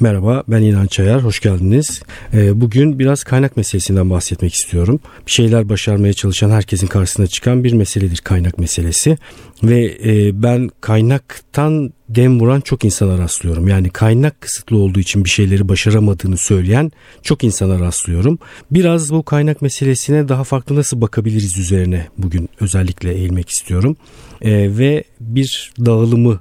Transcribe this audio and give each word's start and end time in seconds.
Merhaba 0.00 0.42
ben 0.48 0.62
İnan 0.62 0.86
Çayar, 0.86 1.24
hoş 1.24 1.40
geldiniz. 1.40 2.02
Ee, 2.32 2.60
bugün 2.60 2.98
biraz 2.98 3.24
kaynak 3.24 3.56
meselesinden 3.56 4.10
bahsetmek 4.10 4.54
istiyorum. 4.54 5.00
Bir 5.26 5.30
şeyler 5.30 5.68
başarmaya 5.68 6.12
çalışan 6.12 6.50
herkesin 6.50 6.86
karşısına 6.86 7.26
çıkan 7.26 7.64
bir 7.64 7.72
meseledir 7.72 8.18
kaynak 8.18 8.58
meselesi. 8.58 9.18
Ve 9.62 9.98
e, 10.04 10.42
ben 10.42 10.70
kaynaktan 10.80 11.92
dem 12.08 12.40
vuran 12.40 12.60
çok 12.60 12.84
insana 12.84 13.18
rastlıyorum. 13.18 13.68
Yani 13.68 13.90
kaynak 13.90 14.40
kısıtlı 14.40 14.76
olduğu 14.76 15.00
için 15.00 15.24
bir 15.24 15.30
şeyleri 15.30 15.68
başaramadığını 15.68 16.36
söyleyen 16.36 16.92
çok 17.22 17.44
insana 17.44 17.80
rastlıyorum. 17.80 18.38
Biraz 18.70 19.10
bu 19.10 19.22
kaynak 19.22 19.62
meselesine 19.62 20.28
daha 20.28 20.44
farklı 20.44 20.76
nasıl 20.76 21.00
bakabiliriz 21.00 21.58
üzerine 21.58 22.06
bugün 22.18 22.48
özellikle 22.60 23.14
eğilmek 23.14 23.48
istiyorum. 23.48 23.96
Ee, 24.42 24.78
ve 24.78 25.04
bir 25.20 25.72
dağılımı 25.78 26.40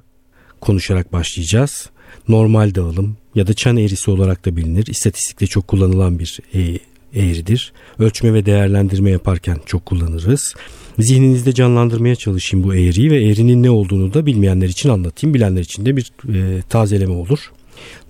konuşarak 0.62 1.14
başlayacağız 1.14 1.90
normal 2.30 2.76
dağılım 2.76 3.18
ya 3.36 3.48
da 3.48 3.54
çan 3.54 3.78
eğrisi 3.78 4.12
olarak 4.12 4.46
da 4.46 4.56
bilinir. 4.56 4.86
İstatistikte 4.88 5.48
çok 5.48 5.68
kullanılan 5.68 6.20
bir 6.20 6.40
e, 6.54 6.80
eğridir. 7.16 7.74
Ölçme 8.00 8.34
ve 8.34 8.46
değerlendirme 8.46 9.10
yaparken 9.12 9.58
çok 9.66 9.86
kullanırız. 9.86 10.54
Zihninizde 11.00 11.54
canlandırmaya 11.54 12.16
çalışayım 12.16 12.68
bu 12.68 12.76
eğriyi 12.76 13.12
ve 13.12 13.24
eğrinin 13.24 13.64
ne 13.64 13.70
olduğunu 13.70 14.14
da 14.14 14.26
bilmeyenler 14.26 14.68
için 14.68 14.90
anlatayım. 14.90 15.34
Bilenler 15.34 15.62
için 15.62 15.86
de 15.86 15.98
bir 15.98 16.12
e, 16.34 16.62
tazeleme 16.62 17.14
olur. 17.14 17.52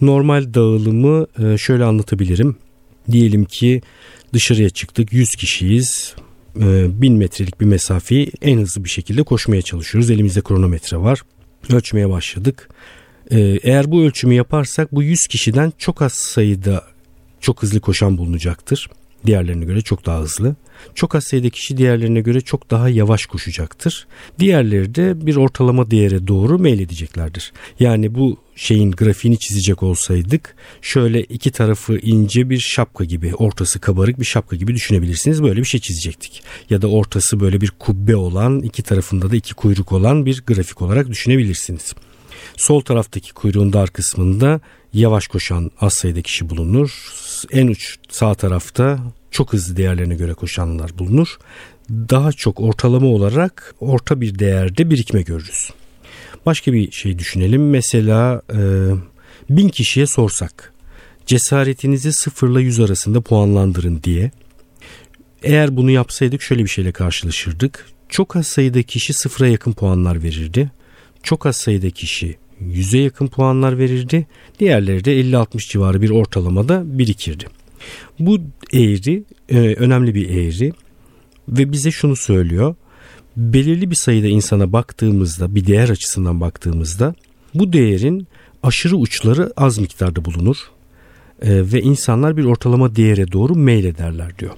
Normal 0.02 0.54
dağılımı 0.54 1.28
e, 1.44 1.58
şöyle 1.58 1.84
anlatabilirim. 1.84 2.56
Diyelim 3.12 3.46
ki 3.46 3.82
dışarıya 4.34 4.70
çıktık 4.70 5.14
100 5.14 5.36
kişiyiz. 5.36 6.16
1000 6.56 7.14
metrelik 7.14 7.62
bir 7.62 7.66
mesafeyi 7.66 8.32
en 8.42 8.58
hızlı 8.58 8.84
bir 8.84 8.90
şekilde 8.90 9.24
koşmaya 9.24 9.62
çalışıyoruz. 9.62 10.12
Elimizde 10.12 10.42
kronometre 10.42 10.98
var. 10.98 11.22
Ölçmeye 11.70 12.10
başladık. 12.10 12.70
Ee, 13.32 13.60
eğer 13.64 13.92
bu 13.92 14.04
ölçümü 14.04 14.34
yaparsak 14.34 14.96
bu 14.96 15.04
100 15.04 15.28
kişiden 15.28 15.74
çok 15.78 16.02
az 16.02 16.14
sayıda 16.14 16.84
çok 17.42 17.64
hızlı 17.64 17.80
koşan 17.80 18.18
bulunacaktır. 18.18 18.90
Diğerlerine 19.26 19.66
göre 19.66 19.82
çok 19.82 20.06
daha 20.06 20.20
hızlı. 20.20 20.56
Çok 20.96 21.16
az 21.16 21.24
sayıda 21.24 21.50
kişi 21.50 21.78
diğerlerine 21.78 22.22
göre 22.22 22.42
çok 22.42 22.72
daha 22.72 22.90
yavaş 22.90 23.26
koşacaktır. 23.26 24.08
Diğerleri 24.40 24.96
de 24.96 25.26
bir 25.26 25.36
ortalama 25.36 25.92
değere 25.92 26.28
doğru 26.28 26.60
meyledeceklerdir. 26.60 27.54
Yani 27.80 28.16
bu 28.16 28.38
şeyin 28.56 28.92
grafiğini 28.92 29.40
çizecek 29.40 29.84
olsaydık 29.84 30.56
şöyle 30.82 31.24
iki 31.24 31.52
tarafı 31.52 31.98
ince 31.98 32.50
bir 32.50 32.60
şapka 32.60 33.04
gibi 33.04 33.36
ortası 33.36 33.80
kabarık 33.80 34.20
bir 34.20 34.26
şapka 34.26 34.56
gibi 34.56 34.76
düşünebilirsiniz. 34.76 35.44
Böyle 35.44 35.60
bir 35.60 35.66
şey 35.66 35.80
çizecektik. 35.80 36.44
Ya 36.70 36.82
da 36.82 36.88
ortası 36.88 37.40
böyle 37.40 37.62
bir 37.62 37.72
kubbe 37.80 38.16
olan 38.16 38.62
iki 38.62 38.84
tarafında 38.84 39.32
da 39.32 39.36
iki 39.36 39.54
kuyruk 39.54 39.92
olan 39.92 40.26
bir 40.26 40.44
grafik 40.48 40.82
olarak 40.82 41.08
düşünebilirsiniz. 41.08 41.94
Sol 42.58 42.82
taraftaki 42.82 43.34
kuyruğun 43.34 43.74
dar 43.74 43.90
kısmında 43.90 44.60
yavaş 44.94 45.28
koşan 45.28 45.72
az 45.82 45.94
sayıda 45.94 46.22
kişi 46.22 46.50
bulunur. 46.50 47.14
En 47.52 47.68
uç 47.68 47.98
sağ 48.10 48.34
tarafta 48.34 49.00
çok 49.32 49.54
hızlı 49.54 49.78
değerlerine 49.78 50.16
göre 50.16 50.34
koşanlar 50.34 50.98
bulunur. 50.98 51.38
Daha 51.90 52.32
çok 52.32 52.60
ortalama 52.60 53.08
olarak 53.08 53.76
orta 53.80 54.22
bir 54.22 54.40
değerde 54.40 54.90
birikme 54.90 55.22
görürüz. 55.22 55.70
Başka 56.46 56.74
bir 56.74 56.92
şey 56.92 57.20
düşünelim. 57.20 57.70
Mesela 57.70 58.42
e, 58.54 58.60
bin 59.50 59.70
kişiye 59.70 60.08
sorsak 60.08 60.74
cesaretinizi 61.26 62.14
sıfırla 62.14 62.60
yüz 62.60 62.80
arasında 62.80 63.22
puanlandırın 63.22 64.04
diye. 64.04 64.32
Eğer 65.44 65.78
bunu 65.78 65.92
yapsaydık 65.92 66.42
şöyle 66.42 66.64
bir 66.64 66.70
şeyle 66.70 66.92
karşılaşırdık. 66.92 67.86
Çok 68.10 68.36
az 68.36 68.48
sayıda 68.48 68.84
kişi 68.84 69.14
sıfıra 69.14 69.48
yakın 69.48 69.74
puanlar 69.74 70.24
verirdi. 70.24 70.72
Çok 71.24 71.46
az 71.46 71.58
sayıda 71.58 71.90
kişi 71.90 72.36
100'e 72.62 73.02
yakın 73.02 73.28
puanlar 73.28 73.78
verirdi. 73.78 74.28
Diğerleri 74.60 75.06
de 75.06 75.22
50-60 75.22 75.70
civarı 75.70 76.02
bir 76.02 76.10
ortalamada 76.10 76.84
birikirdi. 76.86 77.46
Bu 78.20 78.40
eğri 78.74 79.24
e, 79.50 79.60
önemli 79.60 80.16
bir 80.16 80.30
eğri 80.30 80.74
ve 81.50 81.72
bize 81.72 81.92
şunu 81.92 82.16
söylüyor. 82.16 82.76
Belirli 83.38 83.92
bir 83.92 83.96
sayıda 83.96 84.28
insana 84.28 84.74
baktığımızda 84.74 85.56
bir 85.56 85.68
değer 85.68 85.90
açısından 85.90 86.42
baktığımızda 86.42 87.16
bu 87.54 87.74
değerin 87.74 88.28
aşırı 88.64 88.96
uçları 88.96 89.54
az 89.58 89.78
miktarda 89.78 90.26
bulunur 90.26 90.58
e, 91.42 91.72
ve 91.74 91.82
insanlar 91.82 92.38
bir 92.38 92.46
ortalama 92.46 92.96
değere 92.96 93.32
doğru 93.32 93.56
meylederler 93.56 94.40
diyor. 94.40 94.54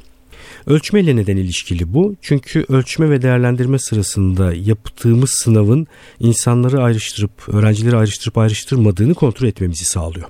Ölçmeyle 0.68 1.16
neden 1.16 1.38
ilişkili 1.38 1.94
bu? 1.94 2.16
Çünkü 2.22 2.66
ölçme 2.70 3.10
ve 3.10 3.22
değerlendirme 3.22 3.80
sırasında 3.80 4.54
yaptığımız 4.54 5.30
sınavın 5.30 5.88
insanları 6.20 6.84
ayrıştırıp, 6.84 7.50
öğrencileri 7.50 7.96
ayrıştırıp 7.96 8.38
ayrıştırmadığını 8.38 9.14
kontrol 9.14 9.48
etmemizi 9.48 9.86
sağlıyor. 9.86 10.28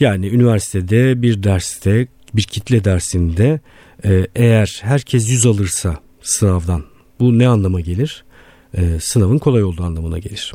Yani 0.00 0.28
üniversitede 0.28 1.22
bir 1.22 1.42
derste, 1.42 2.08
bir 2.34 2.42
kitle 2.42 2.84
dersinde 2.84 3.60
e, 4.04 4.26
eğer 4.34 4.80
herkes 4.82 5.30
100 5.30 5.46
alırsa 5.46 5.96
sınavdan 6.22 6.84
bu 7.20 7.38
ne 7.38 7.48
anlama 7.48 7.80
gelir? 7.80 8.24
E, 8.74 9.00
sınavın 9.00 9.38
kolay 9.38 9.64
olduğu 9.64 9.82
anlamına 9.82 10.18
gelir. 10.18 10.52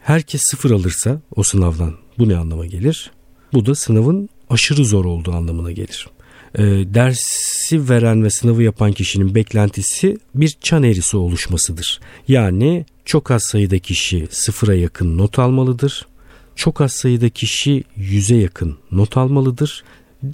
Herkes 0.00 0.40
sıfır 0.50 0.70
alırsa 0.70 1.20
o 1.36 1.42
sınavdan 1.42 1.94
bu 2.18 2.28
ne 2.28 2.36
anlama 2.36 2.66
gelir? 2.66 3.10
Bu 3.52 3.66
da 3.66 3.74
sınavın 3.74 4.28
aşırı 4.50 4.84
zor 4.84 5.04
olduğu 5.04 5.32
anlamına 5.32 5.72
gelir 5.72 6.06
e, 6.54 6.62
dersi 6.94 7.88
veren 7.88 8.24
ve 8.24 8.30
sınavı 8.30 8.62
yapan 8.62 8.92
kişinin 8.92 9.34
beklentisi 9.34 10.18
bir 10.34 10.56
çan 10.60 10.82
eğrisi 10.82 11.16
oluşmasıdır. 11.16 12.00
Yani 12.28 12.84
çok 13.04 13.30
az 13.30 13.42
sayıda 13.42 13.78
kişi 13.78 14.26
sıfıra 14.30 14.74
yakın 14.74 15.18
not 15.18 15.38
almalıdır. 15.38 16.06
Çok 16.56 16.80
az 16.80 16.92
sayıda 16.92 17.28
kişi 17.28 17.84
yüze 17.96 18.36
yakın 18.36 18.76
not 18.90 19.16
almalıdır. 19.16 19.84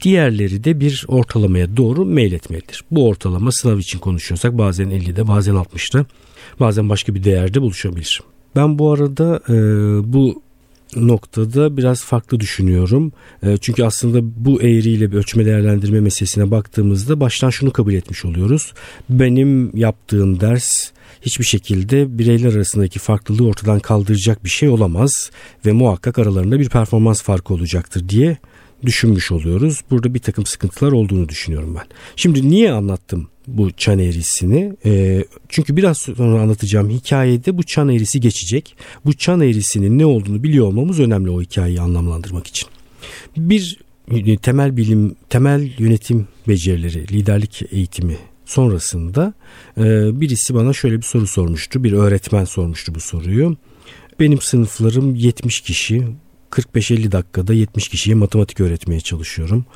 Diğerleri 0.03 0.65
de 0.65 0.81
bir 0.81 1.05
ortalamaya 1.09 1.77
doğru 1.77 2.05
meyletmelidir. 2.05 2.85
Bu 2.91 3.09
ortalama 3.09 3.53
sınav 3.53 3.79
için 3.79 3.99
konuşuyorsak 3.99 4.59
bazen 4.59 4.91
50'de 4.91 5.29
bazen 5.29 5.55
60'da 5.55 6.07
bazen 6.61 6.89
başka 6.89 7.15
bir 7.15 7.25
değerde 7.25 7.63
buluşabilir. 7.63 8.21
Ben 8.57 8.79
bu 8.79 8.93
arada 8.93 9.41
e, 9.49 9.55
bu 10.13 10.43
noktada 10.97 11.77
biraz 11.77 12.05
farklı 12.05 12.41
düşünüyorum. 12.41 13.13
E, 13.43 13.57
çünkü 13.57 13.85
aslında 13.85 14.45
bu 14.45 14.63
eğriyle 14.63 15.13
bir 15.13 15.17
ölçme 15.17 15.47
değerlendirme 15.47 16.01
meselesine 16.01 16.51
baktığımızda 16.51 17.21
baştan 17.21 17.51
şunu 17.51 17.73
kabul 17.73 17.95
etmiş 17.95 18.25
oluyoruz. 18.25 18.73
Benim 19.09 19.77
yaptığım 19.77 20.41
ders 20.41 20.91
hiçbir 21.23 21.45
şekilde 21.45 22.19
bireyler 22.19 22.55
arasındaki 22.55 22.99
farklılığı 22.99 23.49
ortadan 23.49 23.81
kaldıracak 23.81 24.45
bir 24.45 24.51
şey 24.51 24.69
olamaz 24.69 25.31
ve 25.67 25.73
muhakkak 25.73 26.19
aralarında 26.19 26.61
bir 26.61 26.69
performans 26.69 27.23
farkı 27.23 27.55
olacaktır 27.55 28.09
diye 28.09 28.37
düşünmüş 28.83 29.33
oluyoruz. 29.33 29.81
Burada 29.91 30.15
bir 30.15 30.19
takım 30.19 30.47
sıkıntılar 30.47 30.93
olduğunu 30.93 31.29
düşünüyorum 31.29 31.75
ben. 31.75 31.87
Şimdi 32.17 32.51
niye 32.51 32.73
anlattım 32.73 33.29
bu 33.49 33.71
çan 33.73 33.99
eğrisini? 33.99 34.77
E, 34.85 35.25
çünkü 35.49 35.77
biraz 35.77 35.99
sonra 35.99 36.41
anlatacağım 36.41 36.91
hikayede 36.91 37.59
bu 37.59 37.63
çan 37.63 37.89
eğrisi 37.89 38.21
geçecek. 38.21 38.77
Bu 39.05 39.13
çan 39.13 39.41
eğrisinin 39.41 39.99
ne 39.99 40.07
olduğunu 40.07 40.43
biliyor 40.43 40.67
olmamız 40.67 41.01
önemli 41.01 41.31
o 41.31 41.43
hikayeyi 41.43 41.81
anlamlandırmak 41.81 42.47
için. 42.47 42.69
Bir 43.37 43.79
temel 44.43 44.77
bilim, 44.77 45.17
temel 45.31 45.71
yönetim 45.79 46.29
becerileri, 46.49 47.09
liderlik 47.09 47.63
eğitimi 47.73 48.17
sonrasında 48.45 49.35
e, 49.79 49.83
birisi 50.21 50.55
bana 50.55 50.73
şöyle 50.73 50.97
bir 50.97 51.03
soru 51.03 51.27
sormuştu. 51.27 51.85
Bir 51.85 51.93
öğretmen 51.93 52.45
sormuştu 52.45 52.95
bu 52.95 53.01
soruyu. 53.01 53.57
Benim 54.21 54.41
sınıflarım 54.41 55.15
70 55.15 55.61
kişi. 55.61 56.07
45-50 56.51 57.13
dakikada 57.13 57.55
70 57.55 57.89
kişiye 57.89 58.15
matematik 58.15 58.61
öğretmeye 58.61 59.01
çalışıyorum. 59.01 59.67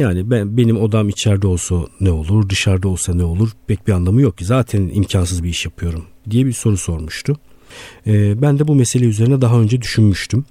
Yani 0.00 0.30
ben 0.30 0.56
benim 0.56 0.80
odam 0.80 1.08
içeride 1.08 1.46
olsa 1.46 1.76
ne 2.00 2.10
olur, 2.10 2.48
dışarıda 2.48 2.88
olsa 2.88 3.14
ne 3.14 3.24
olur 3.24 3.50
pek 3.66 3.86
bir 3.86 3.92
anlamı 3.92 4.20
yok 4.20 4.38
ki. 4.38 4.44
Zaten 4.44 4.90
imkansız 4.94 5.44
bir 5.44 5.48
iş 5.48 5.64
yapıyorum 5.64 6.04
diye 6.30 6.46
bir 6.46 6.52
soru 6.52 6.76
sormuştu. 6.76 7.36
Ee, 8.06 8.42
ben 8.42 8.58
de 8.58 8.68
bu 8.68 8.74
mesele 8.74 9.04
üzerine 9.04 9.40
daha 9.40 9.60
önce 9.60 9.82
düşünmüştüm. 9.82 10.44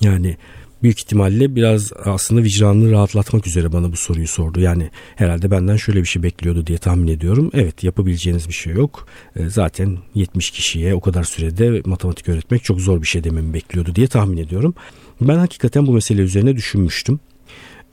Yani 0.00 0.36
büyük 0.82 0.98
ihtimalle 0.98 1.56
biraz 1.56 1.92
aslında 2.04 2.42
vicdanını 2.42 2.90
rahatlatmak 2.90 3.46
üzere 3.46 3.72
bana 3.72 3.92
bu 3.92 3.96
soruyu 3.96 4.28
sordu. 4.28 4.60
Yani 4.60 4.90
herhalde 5.16 5.50
benden 5.50 5.76
şöyle 5.76 6.00
bir 6.00 6.06
şey 6.06 6.22
bekliyordu 6.22 6.66
diye 6.66 6.78
tahmin 6.78 7.08
ediyorum. 7.08 7.50
Evet 7.54 7.84
yapabileceğiniz 7.84 8.48
bir 8.48 8.54
şey 8.54 8.72
yok. 8.72 9.06
Ee, 9.36 9.48
zaten 9.48 9.98
70 10.14 10.50
kişiye 10.50 10.94
o 10.94 11.00
kadar 11.00 11.24
sürede 11.24 11.82
matematik 11.84 12.28
öğretmek 12.28 12.64
çok 12.64 12.80
zor 12.80 13.02
bir 13.02 13.06
şey 13.06 13.24
dememi 13.24 13.54
bekliyordu 13.54 13.94
diye 13.94 14.06
tahmin 14.06 14.36
ediyorum. 14.36 14.74
Ben 15.20 15.36
hakikaten 15.36 15.86
bu 15.86 15.92
mesele 15.92 16.22
üzerine 16.22 16.56
düşünmüştüm. 16.56 17.20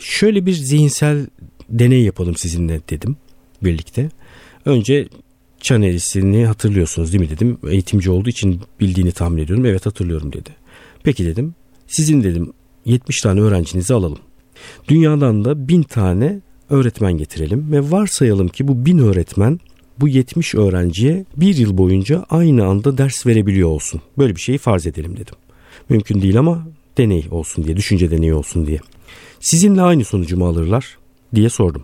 Şöyle 0.02 0.46
bir 0.46 0.54
zihinsel 0.54 1.28
deney 1.70 2.04
yapalım 2.04 2.36
sizinle 2.36 2.82
dedim 2.90 3.18
birlikte. 3.64 4.10
Önce 4.66 5.08
çan 5.60 5.82
eğrisini 5.82 6.46
hatırlıyorsunuz 6.46 7.14
değil 7.14 7.24
mi 7.24 7.30
dedim. 7.30 7.58
Eğitimci 7.70 8.12
olduğu 8.12 8.30
için 8.30 8.62
bildiğini 8.80 9.12
tahmin 9.12 9.44
ediyorum. 9.44 9.66
Evet 9.66 9.86
hatırlıyorum 9.86 10.34
dedi. 10.34 10.50
Peki 11.04 11.26
dedim. 11.26 11.56
Sizin 11.88 12.24
dedim 12.24 12.54
70 12.86 13.22
tane 13.22 13.42
öğrencinizi 13.42 13.94
alalım. 13.94 14.20
Dünyadan 14.88 15.46
da 15.46 15.68
1000 15.68 15.84
tane 15.84 16.40
öğretmen 16.70 17.18
getirelim 17.18 17.72
ve 17.72 17.92
varsayalım 17.92 18.48
ki 18.48 18.68
bu 18.68 18.86
1000 18.86 18.98
öğretmen 18.98 19.60
bu 20.00 20.08
70 20.08 20.56
öğrenciye 20.56 21.26
bir 21.36 21.56
yıl 21.56 21.78
boyunca 21.78 22.26
aynı 22.30 22.66
anda 22.66 22.98
ders 22.98 23.26
verebiliyor 23.26 23.70
olsun. 23.70 24.02
Böyle 24.18 24.36
bir 24.36 24.42
şeyi 24.42 24.58
farz 24.58 24.88
edelim 24.88 25.14
dedim. 25.14 25.36
Mümkün 25.90 26.22
değil 26.22 26.40
ama 26.40 26.68
deney 26.98 27.26
olsun 27.32 27.64
diye, 27.64 27.78
düşünce 27.78 28.12
deneyi 28.12 28.34
olsun 28.34 28.68
diye. 28.68 28.80
Sizinle 29.40 29.82
aynı 29.82 30.04
sonucu 30.06 30.38
mu 30.38 30.48
alırlar 30.48 30.98
diye 31.36 31.50
sordum. 31.50 31.84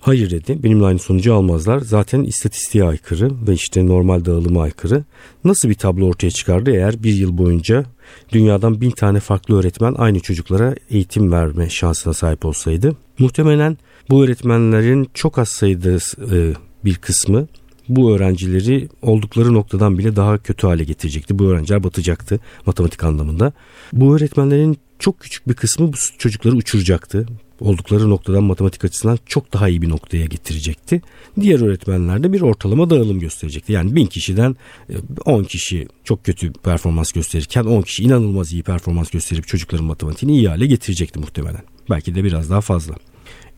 Hayır 0.00 0.30
dedi 0.30 0.62
benimle 0.62 0.86
aynı 0.86 0.98
sonucu 0.98 1.34
almazlar. 1.34 1.80
Zaten 1.80 2.22
istatistiğe 2.22 2.84
aykırı 2.84 3.30
ve 3.48 3.52
işte 3.54 3.86
normal 3.86 4.24
dağılıma 4.24 4.62
aykırı. 4.62 5.04
Nasıl 5.44 5.68
bir 5.68 5.74
tablo 5.74 6.06
ortaya 6.06 6.30
çıkardı 6.30 6.70
eğer 6.70 7.02
bir 7.02 7.12
yıl 7.12 7.38
boyunca 7.38 7.84
dünyadan 8.32 8.80
bin 8.80 8.90
tane 8.90 9.20
farklı 9.20 9.58
öğretmen 9.58 9.94
aynı 9.98 10.20
çocuklara 10.20 10.74
eğitim 10.90 11.32
verme 11.32 11.70
şansına 11.70 12.12
sahip 12.12 12.44
olsaydı? 12.44 12.96
Muhtemelen 13.18 13.78
bu 14.10 14.24
öğretmenlerin 14.24 15.08
çok 15.14 15.38
az 15.38 15.48
sayıda 15.48 15.90
e, 16.36 16.54
bir 16.84 16.94
kısmı 16.94 17.46
bu 17.88 18.12
öğrencileri 18.12 18.88
oldukları 19.02 19.54
noktadan 19.54 19.98
bile 19.98 20.16
daha 20.16 20.38
kötü 20.38 20.66
hale 20.66 20.84
getirecekti. 20.84 21.38
Bu 21.38 21.44
öğrenciler 21.44 21.84
batacaktı 21.84 22.40
matematik 22.66 23.04
anlamında. 23.04 23.52
Bu 23.92 24.16
öğretmenlerin 24.16 24.78
çok 24.98 25.20
küçük 25.20 25.48
bir 25.48 25.54
kısmı 25.54 25.92
bu 25.92 25.96
çocukları 26.18 26.54
uçuracaktı. 26.56 27.26
Oldukları 27.60 28.10
noktadan 28.10 28.44
matematik 28.44 28.84
açısından 28.84 29.18
çok 29.26 29.52
daha 29.52 29.68
iyi 29.68 29.82
bir 29.82 29.88
noktaya 29.88 30.26
getirecekti. 30.26 31.02
Diğer 31.40 31.60
öğretmenler 31.60 32.22
de 32.22 32.32
bir 32.32 32.40
ortalama 32.40 32.90
dağılım 32.90 33.20
gösterecekti. 33.20 33.72
Yani 33.72 33.96
bin 33.96 34.06
kişiden 34.06 34.56
10 35.24 35.42
e, 35.42 35.46
kişi 35.46 35.88
çok 36.04 36.24
kötü 36.24 36.52
performans 36.52 37.12
gösterirken 37.12 37.64
10 37.64 37.82
kişi 37.82 38.02
inanılmaz 38.02 38.52
iyi 38.52 38.62
performans 38.62 39.10
gösterip 39.10 39.46
çocukların 39.46 39.86
matematiğini 39.86 40.36
iyi 40.36 40.48
hale 40.48 40.66
getirecekti 40.66 41.18
muhtemelen. 41.18 41.62
Belki 41.90 42.14
de 42.14 42.24
biraz 42.24 42.50
daha 42.50 42.60
fazla. 42.60 42.94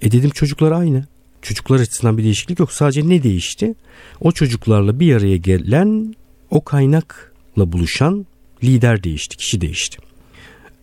E 0.03 0.13
dedim 0.13 0.31
çocuklar 0.31 0.73
aynı. 0.73 1.07
Çocuklar 1.43 1.81
açısından 1.81 2.19
bir 2.19 2.25
değişiklik 2.25 2.59
yok. 2.59 2.73
Sadece 2.73 3.09
ne 3.09 3.23
değişti? 3.23 3.75
O 4.21 4.33
çocuklarla 4.33 5.01
bir 5.01 5.15
araya 5.15 5.37
gelen 5.37 6.15
o 6.51 6.65
kaynakla 6.65 7.73
buluşan 7.73 8.27
lider 8.65 9.05
değişti, 9.05 9.37
kişi 9.37 9.61
değişti. 9.61 10.08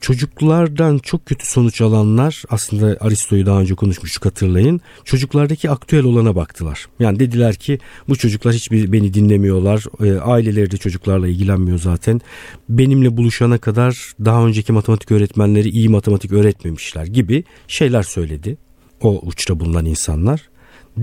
Çocuklardan 0.05 0.97
çok 0.97 1.25
kötü 1.25 1.45
sonuç 1.47 1.81
alanlar 1.81 2.43
aslında 2.49 2.97
Aristo'yu 2.99 3.45
daha 3.45 3.61
önce 3.61 3.75
konuşmuştuk 3.75 4.25
hatırlayın. 4.25 4.81
Çocuklardaki 5.03 5.69
aktüel 5.69 6.03
olana 6.03 6.35
baktılar. 6.35 6.85
Yani 6.99 7.19
dediler 7.19 7.55
ki 7.55 7.79
bu 8.09 8.15
çocuklar 8.15 8.53
hiçbir 8.53 8.91
beni 8.91 9.13
dinlemiyorlar. 9.13 9.83
E, 10.03 10.19
aileleri 10.19 10.71
de 10.71 10.77
çocuklarla 10.77 11.27
ilgilenmiyor 11.27 11.79
zaten. 11.79 12.21
Benimle 12.69 13.17
buluşana 13.17 13.57
kadar 13.57 14.13
daha 14.25 14.45
önceki 14.45 14.73
matematik 14.73 15.11
öğretmenleri 15.11 15.69
iyi 15.69 15.89
matematik 15.89 16.31
öğretmemişler 16.31 17.05
gibi 17.05 17.43
şeyler 17.67 18.03
söyledi 18.03 18.57
o 19.01 19.21
uçta 19.25 19.59
bulunan 19.59 19.85
insanlar. 19.85 20.49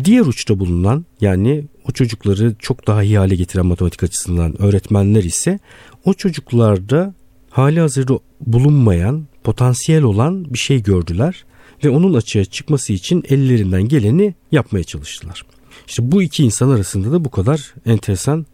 Diğer 0.05 0.27
uçta 0.27 0.59
bulunan 0.59 1.07
yani 1.21 1.65
o 1.89 1.93
çocukları 1.93 2.55
çok 2.59 2.87
daha 2.87 3.03
iyi 3.03 3.19
hale 3.19 3.35
getiren 3.35 3.67
matematik 3.67 4.03
açısından 4.03 4.63
öğretmenler 4.63 5.25
ise 5.25 5.59
o 6.05 6.15
çocuklarda 6.15 7.15
hali 7.53 7.81
hazırda 7.81 8.19
bulunmayan, 8.41 9.27
potansiyel 9.45 10.03
olan 10.03 10.55
bir 10.55 10.59
şey 10.59 10.83
gördüler 10.83 11.45
ve 11.85 11.91
onun 11.91 12.15
açığa 12.15 12.45
çıkması 12.45 12.93
için 12.93 13.25
ellerinden 13.29 13.83
geleni 13.83 14.35
yapmaya 14.53 14.85
çalıştılar. 14.85 15.43
İşte 15.89 16.13
bu 16.13 16.23
iki 16.23 16.45
insan 16.45 16.71
arasında 16.71 17.13
da 17.13 17.25
bu 17.25 17.31
kadar 17.31 17.75
enteresan, 17.87 18.47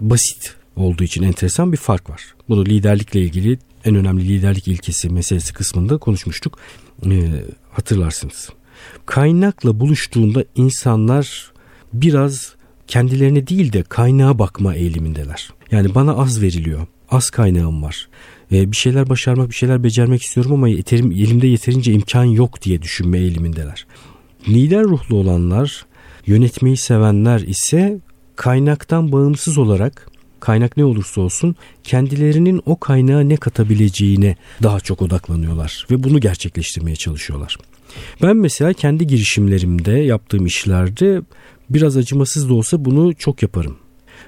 basit 0.00 0.56
olduğu 0.76 1.04
için 1.04 1.22
enteresan 1.22 1.72
bir 1.72 1.76
fark 1.76 2.10
var. 2.10 2.34
Bunu 2.48 2.66
liderlikle 2.66 3.20
ilgili 3.20 3.58
en 3.84 3.94
önemli 3.94 4.28
liderlik 4.28 4.68
ilkesi 4.68 5.10
meselesi 5.10 5.52
kısmında 5.52 5.98
konuşmuştuk. 5.98 6.58
Ee, 7.06 7.30
hatırlarsınız. 7.72 8.48
Kaynakla 9.06 9.80
buluştuğunda 9.80 10.44
insanlar 10.54 11.52
biraz 11.92 12.54
kendilerine 12.86 13.46
değil 13.46 13.72
de 13.72 13.82
kaynağa 13.82 14.38
bakma 14.38 14.74
eğilimindeler. 14.74 15.50
Yani 15.70 15.94
bana 15.94 16.12
az 16.12 16.42
veriliyor. 16.42 16.86
Az 17.10 17.30
kaynağım 17.30 17.82
var. 17.82 18.08
Ee, 18.52 18.72
bir 18.72 18.76
şeyler 18.76 19.08
başarmak, 19.08 19.48
bir 19.48 19.54
şeyler 19.54 19.82
becermek 19.82 20.22
istiyorum 20.22 20.52
ama 20.52 20.68
yeterim, 20.68 21.12
elimde 21.12 21.46
yeterince 21.46 21.92
imkan 21.92 22.24
yok 22.24 22.62
diye 22.62 22.82
düşünme 22.82 23.18
eğilimindeler. 23.18 23.86
Lider 24.48 24.84
ruhlu 24.84 25.16
olanlar, 25.16 25.86
yönetmeyi 26.26 26.76
sevenler 26.76 27.40
ise 27.40 27.98
kaynaktan 28.36 29.12
bağımsız 29.12 29.58
olarak 29.58 30.10
kaynak 30.40 30.76
ne 30.76 30.84
olursa 30.84 31.20
olsun 31.20 31.56
kendilerinin 31.84 32.62
o 32.66 32.80
kaynağa 32.80 33.20
ne 33.20 33.36
katabileceğine 33.36 34.36
daha 34.62 34.80
çok 34.80 35.02
odaklanıyorlar 35.02 35.86
ve 35.90 36.02
bunu 36.02 36.20
gerçekleştirmeye 36.20 36.96
çalışıyorlar. 36.96 37.56
Ben 38.22 38.36
mesela 38.36 38.72
kendi 38.72 39.06
girişimlerimde 39.06 39.92
yaptığım 39.92 40.46
işlerde 40.46 41.22
biraz 41.70 41.96
acımasız 41.96 42.48
da 42.48 42.54
olsa 42.54 42.84
bunu 42.84 43.14
çok 43.14 43.42
yaparım. 43.42 43.76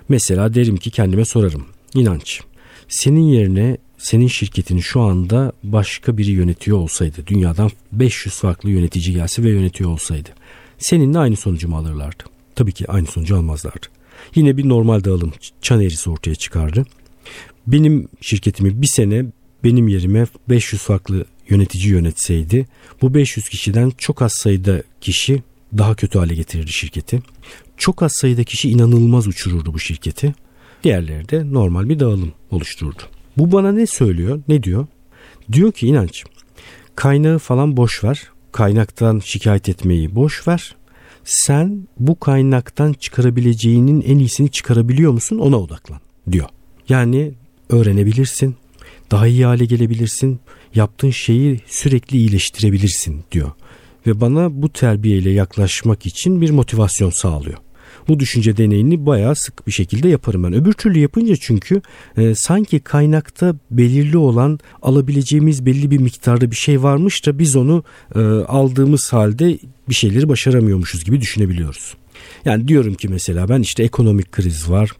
Mesela 0.08 0.54
derim 0.54 0.76
ki 0.76 0.90
kendime 0.90 1.24
sorarım. 1.24 1.66
İnanç. 1.94 2.40
Senin 2.88 3.20
yerine 3.20 3.78
senin 3.98 4.28
şirketini 4.28 4.82
şu 4.82 5.00
anda 5.00 5.52
başka 5.62 6.18
biri 6.18 6.30
yönetiyor 6.30 6.78
olsaydı, 6.78 7.26
dünyadan 7.26 7.70
500 7.92 8.34
farklı 8.34 8.70
yönetici 8.70 9.12
gelse 9.14 9.42
ve 9.42 9.50
yönetiyor 9.50 9.90
olsaydı, 9.90 10.28
seninle 10.78 11.18
aynı 11.18 11.36
sonucu 11.36 11.68
mu 11.68 11.76
alırlardı? 11.76 12.24
Tabii 12.54 12.72
ki 12.72 12.90
aynı 12.90 13.06
sonucu 13.06 13.36
almazlardı. 13.36 13.86
Yine 14.34 14.56
bir 14.56 14.68
normal 14.68 15.04
dağılım 15.04 15.32
çan 15.62 15.80
eğrisi 15.80 16.10
ortaya 16.10 16.34
çıkardı. 16.34 16.86
Benim 17.66 18.08
şirketimi 18.20 18.82
bir 18.82 18.86
sene 18.86 19.24
benim 19.64 19.88
yerime 19.88 20.26
500 20.48 20.82
farklı 20.82 21.24
yönetici 21.48 21.88
yönetseydi 21.88 22.66
bu 23.02 23.14
500 23.14 23.48
kişiden 23.48 23.92
çok 23.98 24.22
az 24.22 24.32
sayıda 24.32 24.82
kişi 25.00 25.42
daha 25.78 25.94
kötü 25.94 26.18
hale 26.18 26.34
getirirdi 26.34 26.72
şirketi. 26.72 27.22
Çok 27.76 28.02
az 28.02 28.12
sayıda 28.12 28.44
kişi 28.44 28.70
inanılmaz 28.70 29.26
uçururdu 29.26 29.74
bu 29.74 29.78
şirketi. 29.78 30.34
Diğerleri 30.84 31.28
de 31.28 31.52
normal 31.52 31.88
bir 31.88 32.00
dağılım 32.00 32.32
oluştururdu. 32.50 33.02
Bu 33.38 33.52
bana 33.52 33.72
ne 33.72 33.86
söylüyor? 33.86 34.42
Ne 34.48 34.62
diyor? 34.62 34.86
Diyor 35.52 35.72
ki 35.72 35.86
inanç 35.86 36.24
kaynağı 36.96 37.38
falan 37.38 37.76
boş 37.76 38.04
ver. 38.04 38.22
Kaynaktan 38.52 39.20
şikayet 39.24 39.68
etmeyi 39.68 40.14
boş 40.14 40.48
ver. 40.48 40.76
Sen 41.24 41.88
bu 41.98 42.20
kaynaktan 42.20 42.92
çıkarabileceğinin 42.92 44.00
en 44.00 44.18
iyisini 44.18 44.50
çıkarabiliyor 44.50 45.12
musun? 45.12 45.38
Ona 45.38 45.56
odaklan 45.56 46.00
diyor. 46.32 46.48
Yani 46.88 47.32
öğrenebilirsin, 47.68 48.56
daha 49.10 49.26
iyi 49.26 49.44
hale 49.44 49.64
gelebilirsin, 49.64 50.40
yaptığın 50.74 51.10
şeyi 51.10 51.60
sürekli 51.66 52.18
iyileştirebilirsin 52.18 53.24
diyor. 53.32 53.50
Ve 54.06 54.20
bana 54.20 54.62
bu 54.62 54.68
terbiyeyle 54.68 55.30
yaklaşmak 55.30 56.06
için 56.06 56.40
bir 56.40 56.50
motivasyon 56.50 57.10
sağlıyor. 57.10 57.58
Bu 58.08 58.20
düşünce 58.20 58.56
deneyini 58.56 59.06
bayağı 59.06 59.36
sık 59.36 59.66
bir 59.66 59.72
şekilde 59.72 60.08
yaparım 60.08 60.42
ben. 60.44 60.52
Öbür 60.52 60.72
türlü 60.72 60.98
yapınca 60.98 61.36
çünkü 61.36 61.82
e, 62.16 62.34
sanki 62.34 62.80
kaynakta 62.80 63.54
belirli 63.70 64.16
olan 64.16 64.58
alabileceğimiz 64.82 65.66
belli 65.66 65.90
bir 65.90 65.98
miktarda 65.98 66.50
bir 66.50 66.56
şey 66.56 66.82
varmış 66.82 67.26
da 67.26 67.38
biz 67.38 67.56
onu 67.56 67.84
e, 68.14 68.20
aldığımız 68.48 69.12
halde 69.12 69.58
bir 69.88 69.94
şeyleri 69.94 70.28
başaramıyormuşuz 70.28 71.04
gibi 71.04 71.20
düşünebiliyoruz. 71.20 71.94
Yani 72.44 72.68
diyorum 72.68 72.94
ki 72.94 73.08
mesela 73.08 73.48
ben 73.48 73.60
işte 73.60 73.82
ekonomik 73.82 74.32
kriz 74.32 74.70
var. 74.70 74.90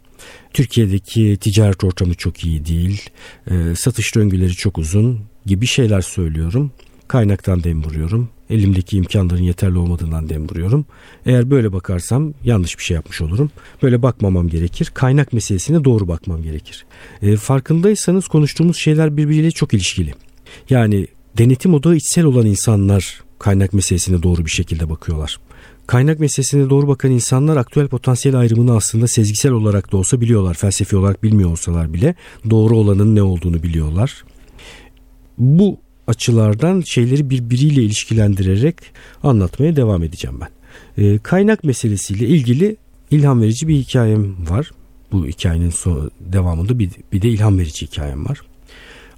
Türkiye'deki 0.52 1.37
ticaret 1.40 1.85
ortamı 1.85 2.14
çok 2.14 2.45
iyi 2.45 2.67
değil. 2.67 3.11
E, 3.50 3.75
satış 3.76 4.14
döngüleri 4.14 4.52
çok 4.52 4.78
uzun 4.78 5.21
gibi 5.47 5.67
şeyler 5.67 6.00
söylüyorum. 6.00 6.73
Kaynaktan 7.08 7.64
dem 7.64 7.84
vuruyorum. 7.84 8.28
Elimdeki 8.50 8.96
imkanların 8.96 9.42
yeterli 9.42 9.78
olmadığından 9.78 10.28
dem 10.28 10.49
vuruyorum. 10.49 10.87
Eğer 11.26 11.50
böyle 11.50 11.73
bakarsam 11.73 12.34
yanlış 12.44 12.78
bir 12.78 12.82
şey 12.82 12.94
yapmış 12.94 13.20
olurum. 13.20 13.50
Böyle 13.82 14.02
bakmamam 14.02 14.49
gerekir. 14.49 14.90
Kaynak 14.94 15.32
meselesine 15.32 15.84
doğru 15.84 16.08
bakmam 16.08 16.42
gerekir. 16.42 16.84
E, 17.23 17.37
farkındaysanız 17.37 18.28
konuştuğumuz 18.28 18.76
şeyler 18.76 19.16
birbiriyle 19.16 19.50
çok 19.50 19.75
ilişkili. 19.75 20.14
Yani 20.70 21.06
denetim 21.38 21.75
odağı 21.75 21.96
içsel 21.96 22.25
olan 22.25 22.46
insanlar 22.46 23.23
kaynak 23.38 23.73
meselesine 23.73 24.23
doğru 24.23 24.44
bir 24.44 24.50
şekilde 24.50 24.90
bakıyorlar. 24.90 25.38
Kaynak 25.87 26.20
meselesine 26.20 26.70
doğru 26.70 26.88
bakan 26.88 27.11
insanlar 27.11 27.56
aktüel 27.56 27.88
potansiyel 27.88 28.38
ayrımını 28.38 28.76
aslında 28.76 29.06
sezgisel 29.06 29.52
olarak 29.52 29.92
da 29.92 29.96
olsa 29.96 30.20
biliyorlar. 30.20 30.54
Felsefi 30.54 30.96
olarak 30.96 31.23
bilmiyor 31.23 31.50
olsalar 31.50 31.92
bile 31.92 32.14
doğru 32.50 32.76
olanın 32.76 33.16
ne 33.16 33.23
olduğunu 33.23 33.62
biliyorlar. 33.62 34.25
Bu 35.38 35.84
açılardan 36.06 36.80
şeyleri 36.80 37.30
birbiriyle 37.30 37.82
ilişkilendirerek 37.82 38.76
anlatmaya 39.23 39.76
devam 39.76 40.02
edeceğim 40.02 40.40
ben. 40.40 40.49
E, 41.04 41.18
kaynak 41.18 41.64
meselesiyle 41.64 42.26
ilgili 42.26 42.76
ilham 43.11 43.42
verici 43.42 43.68
bir 43.68 43.76
hikayem 43.76 44.50
var. 44.50 44.70
Bu 45.12 45.26
hikayenin 45.26 45.70
son, 45.70 46.11
devamında 46.20 46.78
bir, 46.78 46.90
bir 47.12 47.23
de 47.23 47.28
ilham 47.28 47.58
verici 47.58 47.87
hikayem 47.87 48.26
var. 48.26 48.40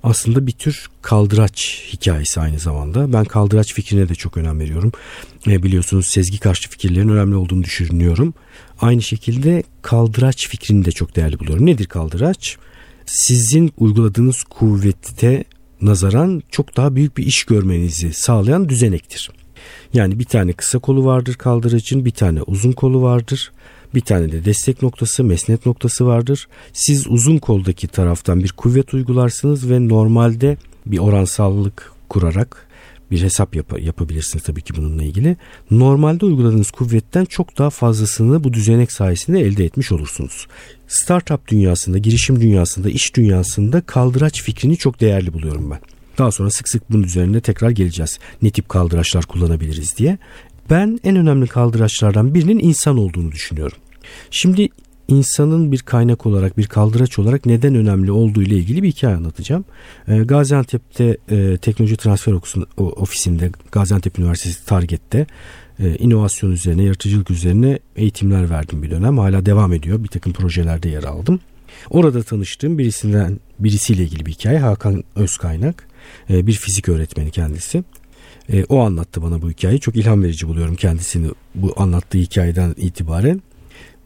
Aslında 0.03 0.47
bir 0.47 0.53
tür 0.53 0.87
kaldıraç 1.03 1.83
hikayesi 1.93 2.41
aynı 2.41 2.59
zamanda. 2.59 3.13
Ben 3.13 3.25
kaldıraç 3.25 3.75
fikrine 3.75 4.09
de 4.09 4.15
çok 4.15 4.37
önem 4.37 4.61
veriyorum. 4.61 4.93
E, 5.47 5.63
biliyorsunuz 5.63 6.07
sezgi 6.07 6.39
karşı 6.39 6.71
fikirlerin 6.71 7.09
önemli 7.09 7.37
olduğunu 7.37 7.65
düşünüyorum. 7.65 8.35
Aynı 8.81 9.03
şekilde 9.03 9.63
kaldıraç 9.83 10.49
fikrini 10.49 10.85
de 10.85 10.93
çok 10.93 11.17
değerli 11.17 11.39
buluyorum. 11.39 11.67
Nedir 11.67 11.87
kaldıraç? 11.87 12.57
Sizin 13.07 13.73
uyguladığınız 13.79 14.43
kuvvette 14.43 15.45
nazaran 15.81 16.43
çok 16.51 16.77
daha 16.77 16.95
büyük 16.95 17.17
bir 17.17 17.27
iş 17.27 17.45
görmenizi 17.45 18.13
sağlayan 18.13 18.69
düzenektir. 18.69 19.31
Yani 19.95 20.19
bir 20.19 20.25
tane 20.25 20.53
kısa 20.53 20.79
kolu 20.79 21.05
vardır 21.05 21.35
kaldıracın, 21.35 22.05
bir 22.05 22.11
tane 22.11 22.43
uzun 22.43 22.73
kolu 22.73 23.03
vardır. 23.03 23.53
Bir 23.95 24.01
tane 24.01 24.33
de 24.33 24.45
destek 24.45 24.83
noktası, 24.83 25.25
mesnet 25.25 25.67
noktası 25.67 26.07
vardır. 26.07 26.49
Siz 26.73 27.07
uzun 27.07 27.39
koldaki 27.39 27.89
taraftan 27.89 28.45
bir 28.45 28.53
kuvvet 28.53 28.95
uygularsınız 28.95 29.71
ve 29.71 29.89
normalde 29.89 30.57
bir 30.87 30.99
oransallık 30.99 31.93
kurarak 32.09 32.66
bir 33.11 33.23
hesap 33.23 33.57
yap 33.57 33.83
yapabilirsiniz 33.83 34.45
tabii 34.45 34.63
ki 34.63 34.77
bununla 34.77 35.03
ilgili. 35.03 35.37
Normalde 35.71 36.27
uyguladığınız 36.27 36.71
kuvvetten 36.71 37.25
çok 37.25 37.59
daha 37.59 37.71
fazlasını 37.71 38.45
bu 38.45 38.53
düzenek 38.53 38.93
sayesinde 38.93 39.41
elde 39.41 39.65
etmiş 39.65 39.93
olursunuz. 39.93 40.47
Startup 40.89 41.49
dünyasında, 41.49 41.99
girişim 41.99 42.41
dünyasında, 42.41 42.91
iş 42.91 43.15
dünyasında 43.15 43.81
kaldıraç 43.81 44.43
fikrini 44.43 44.77
çok 44.77 45.01
değerli 45.01 45.33
buluyorum 45.33 45.71
ben. 45.71 45.81
Daha 46.19 46.31
sonra 46.31 46.51
sık 46.51 46.69
sık 46.69 46.91
bunun 46.91 47.03
üzerine 47.03 47.41
tekrar 47.41 47.71
geleceğiz. 47.71 48.19
Ne 48.43 48.51
tip 48.51 48.69
kaldıraçlar 48.69 49.25
kullanabiliriz 49.25 49.97
diye. 49.97 50.19
Ben 50.71 51.01
en 51.05 51.17
önemli 51.17 51.47
kaldıraçlardan 51.47 52.35
birinin 52.35 52.59
insan 52.59 52.99
olduğunu 52.99 53.33
düşünüyorum. 53.33 53.79
Şimdi 54.31 54.69
insanın 55.09 55.73
bir 55.73 55.79
kaynak 55.79 56.27
olarak, 56.27 56.59
bir 56.59 56.67
kaldıraç 56.67 57.19
olarak 57.19 57.47
neden 57.47 57.75
önemli 57.75 58.11
olduğu 58.11 58.43
ile 58.43 58.55
ilgili 58.55 58.83
bir 58.83 58.89
hikaye 58.89 59.17
anlatacağım. 59.17 59.65
E, 60.09 60.19
Gaziantep'te 60.19 61.17
e, 61.31 61.57
Teknoloji 61.57 61.97
Transfer 61.97 62.35
Ofisi'nde, 62.77 63.51
Gaziantep 63.73 64.19
Üniversitesi 64.19 64.67
Target'te 64.67 65.27
e, 65.79 65.97
inovasyon 65.97 66.51
üzerine, 66.51 66.83
yaratıcılık 66.83 67.31
üzerine 67.31 67.79
eğitimler 67.97 68.51
verdim 68.51 68.83
bir 68.83 68.91
dönem. 68.91 69.19
Hala 69.19 69.47
devam 69.47 69.73
ediyor. 69.73 70.05
Bir 70.05 70.09
takım 70.09 70.33
projelerde 70.33 70.89
yer 70.89 71.03
aldım. 71.03 71.41
Orada 71.91 72.23
tanıştığım 72.23 72.79
birisinden 72.79 73.41
birisiyle 73.59 74.03
ilgili 74.03 74.27
bir 74.27 74.33
hikaye 74.33 74.59
Hakan 74.59 75.05
Özkaynak. 75.17 75.89
E, 76.31 76.47
bir 76.47 76.53
fizik 76.53 76.89
öğretmeni 76.89 77.31
kendisi. 77.31 77.85
E, 78.53 78.65
o 78.65 78.81
anlattı 78.81 79.23
bana 79.23 79.43
bu 79.43 79.51
hikayeyi. 79.51 79.81
Çok 79.81 79.97
ilham 79.97 80.23
verici 80.23 80.49
buluyorum 80.49 80.77
kendisini 80.77 81.31
bu 81.55 81.75
anlattığı 81.77 82.19
hikayeden 82.19 82.75
itibaren. 82.77 83.43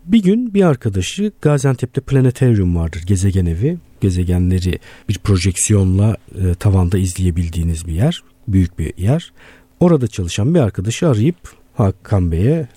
Bir 0.04 0.23
gün 0.23 0.54
bir 0.54 0.62
arkadaşı 0.62 1.33
Gaziantep'te 1.42 2.00
planetaryum 2.00 2.76
vardır 2.76 3.02
gezegen 3.07 3.47
evi. 3.47 3.78
Gezegenleri 4.00 4.78
bir 5.09 5.19
projeksiyonla 5.19 6.16
e, 6.35 6.54
tavanda 6.54 6.99
izleyebildiğiniz 6.99 7.87
bir 7.87 7.92
yer. 7.92 8.23
Büyük 8.49 8.78
bir 8.78 8.97
yer. 8.97 9.33
Orada 9.80 10.07
çalışan 10.07 10.54
bir 10.54 10.61
arkadaşı 10.61 11.09
arayıp 11.09 11.37
Hakan 11.75 12.33
Bey'e 12.33 12.69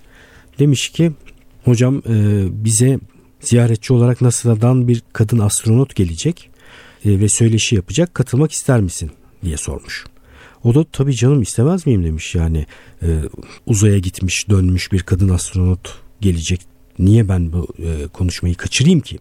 demiş 0.60 0.90
ki 0.90 1.12
hocam 1.64 2.02
e, 2.10 2.46
bize 2.66 3.00
ziyaretçi 3.40 3.94
olarak 3.94 4.22
NASA'dan 4.22 4.88
bir 4.88 5.04
kadın 5.14 5.40
astronot 5.40 5.96
gelecek 5.96 6.50
e, 7.06 7.20
ve 7.20 7.30
söyleşi 7.30 7.76
yapacak 7.76 8.14
katılmak 8.14 8.52
ister 8.52 8.82
misin 8.82 9.12
diye 9.44 9.58
sormuş. 9.58 10.06
O 10.64 10.76
da 10.76 10.84
tabii 10.92 11.16
canım 11.16 11.42
istemez 11.42 11.88
miyim 11.88 12.04
demiş 12.04 12.36
yani 12.36 12.66
e, 13.02 13.08
uzaya 13.66 13.98
gitmiş 13.98 14.50
dönmüş 14.50 14.92
bir 14.92 15.04
kadın 15.04 15.30
astronot 15.30 16.00
gelecek 16.22 16.73
Niye 17.00 17.30
ben 17.30 17.54
bu 17.54 17.68
e, 17.80 18.08
konuşmayı 18.08 18.56
kaçırayım 18.56 19.00
ki? 19.00 19.20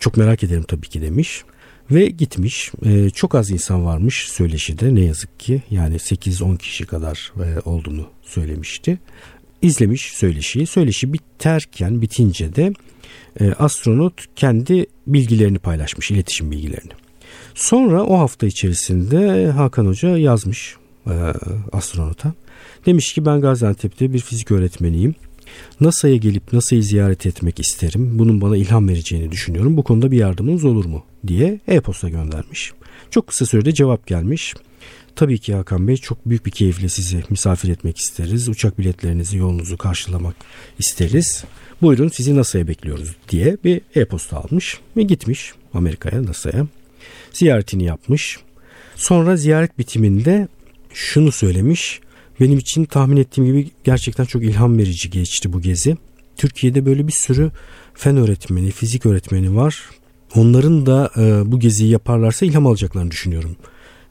Çok 0.00 0.16
merak 0.16 0.44
ederim 0.44 0.64
tabii 0.68 0.88
ki 0.88 1.02
demiş. 1.02 1.44
Ve 1.90 2.06
gitmiş. 2.06 2.72
E, 2.84 3.10
çok 3.10 3.34
az 3.34 3.50
insan 3.50 3.84
varmış 3.84 4.28
söyleşide 4.28 4.94
ne 4.94 5.00
yazık 5.00 5.40
ki. 5.40 5.62
Yani 5.70 5.94
8-10 5.96 6.58
kişi 6.58 6.86
kadar 6.86 7.32
e, 7.36 7.60
olduğunu 7.64 8.06
söylemişti. 8.22 8.98
İzlemiş 9.62 10.12
söyleşiyi. 10.12 10.66
Söyleşi 10.66 11.12
biterken 11.12 12.02
bitince 12.02 12.54
de 12.54 12.72
e, 13.40 13.52
astronot 13.52 14.24
kendi 14.36 14.86
bilgilerini 15.06 15.58
paylaşmış, 15.58 16.10
iletişim 16.10 16.50
bilgilerini. 16.50 16.92
Sonra 17.54 18.04
o 18.04 18.18
hafta 18.18 18.46
içerisinde 18.46 19.46
Hakan 19.46 19.86
Hoca 19.86 20.16
yazmış 20.16 20.76
e, 21.06 21.14
astronota. 21.72 22.32
Demiş 22.86 23.12
ki 23.12 23.26
ben 23.26 23.40
Gaziantep'te 23.40 24.12
bir 24.12 24.18
fizik 24.18 24.50
öğretmeniyim. 24.50 25.14
NASA'ya 25.80 26.16
gelip 26.16 26.52
NASA'yı 26.52 26.82
ziyaret 26.82 27.26
etmek 27.26 27.60
isterim. 27.60 28.18
Bunun 28.18 28.40
bana 28.40 28.56
ilham 28.56 28.88
vereceğini 28.88 29.32
düşünüyorum. 29.32 29.76
Bu 29.76 29.82
konuda 29.84 30.10
bir 30.10 30.18
yardımınız 30.18 30.64
olur 30.64 30.84
mu? 30.84 31.04
diye 31.26 31.60
e-posta 31.68 32.08
göndermiş. 32.08 32.72
Çok 33.10 33.26
kısa 33.26 33.46
sürede 33.46 33.74
cevap 33.74 34.06
gelmiş. 34.06 34.54
Tabii 35.16 35.38
ki 35.38 35.54
Hakan 35.54 35.88
Bey 35.88 35.96
çok 35.96 36.26
büyük 36.28 36.46
bir 36.46 36.50
keyifle 36.50 36.88
sizi 36.88 37.22
misafir 37.30 37.68
etmek 37.68 37.98
isteriz. 37.98 38.48
Uçak 38.48 38.78
biletlerinizi, 38.78 39.36
yolunuzu 39.38 39.76
karşılamak 39.76 40.34
isteriz. 40.78 41.44
Buyurun 41.82 42.08
sizi 42.08 42.36
NASA'ya 42.36 42.68
bekliyoruz 42.68 43.16
diye 43.28 43.56
bir 43.64 43.80
e-posta 43.94 44.36
almış 44.36 44.80
ve 44.96 45.02
gitmiş 45.02 45.52
Amerika'ya 45.74 46.26
NASA'ya. 46.26 46.66
Ziyaretini 47.32 47.84
yapmış. 47.84 48.38
Sonra 48.96 49.36
ziyaret 49.36 49.78
bitiminde 49.78 50.48
şunu 50.92 51.32
söylemiş. 51.32 52.00
Benim 52.40 52.58
için 52.58 52.84
tahmin 52.84 53.16
ettiğim 53.16 53.46
gibi 53.46 53.70
gerçekten 53.84 54.24
çok 54.24 54.42
ilham 54.42 54.78
verici 54.78 55.10
geçti 55.10 55.52
bu 55.52 55.60
gezi. 55.60 55.96
Türkiye'de 56.36 56.86
böyle 56.86 57.06
bir 57.06 57.12
sürü 57.12 57.50
fen 57.94 58.16
öğretmeni, 58.16 58.70
fizik 58.70 59.06
öğretmeni 59.06 59.56
var. 59.56 59.82
Onların 60.34 60.86
da 60.86 61.10
e, 61.16 61.52
bu 61.52 61.60
geziyi 61.60 61.90
yaparlarsa 61.90 62.46
ilham 62.46 62.66
alacaklarını 62.66 63.10
düşünüyorum 63.10 63.56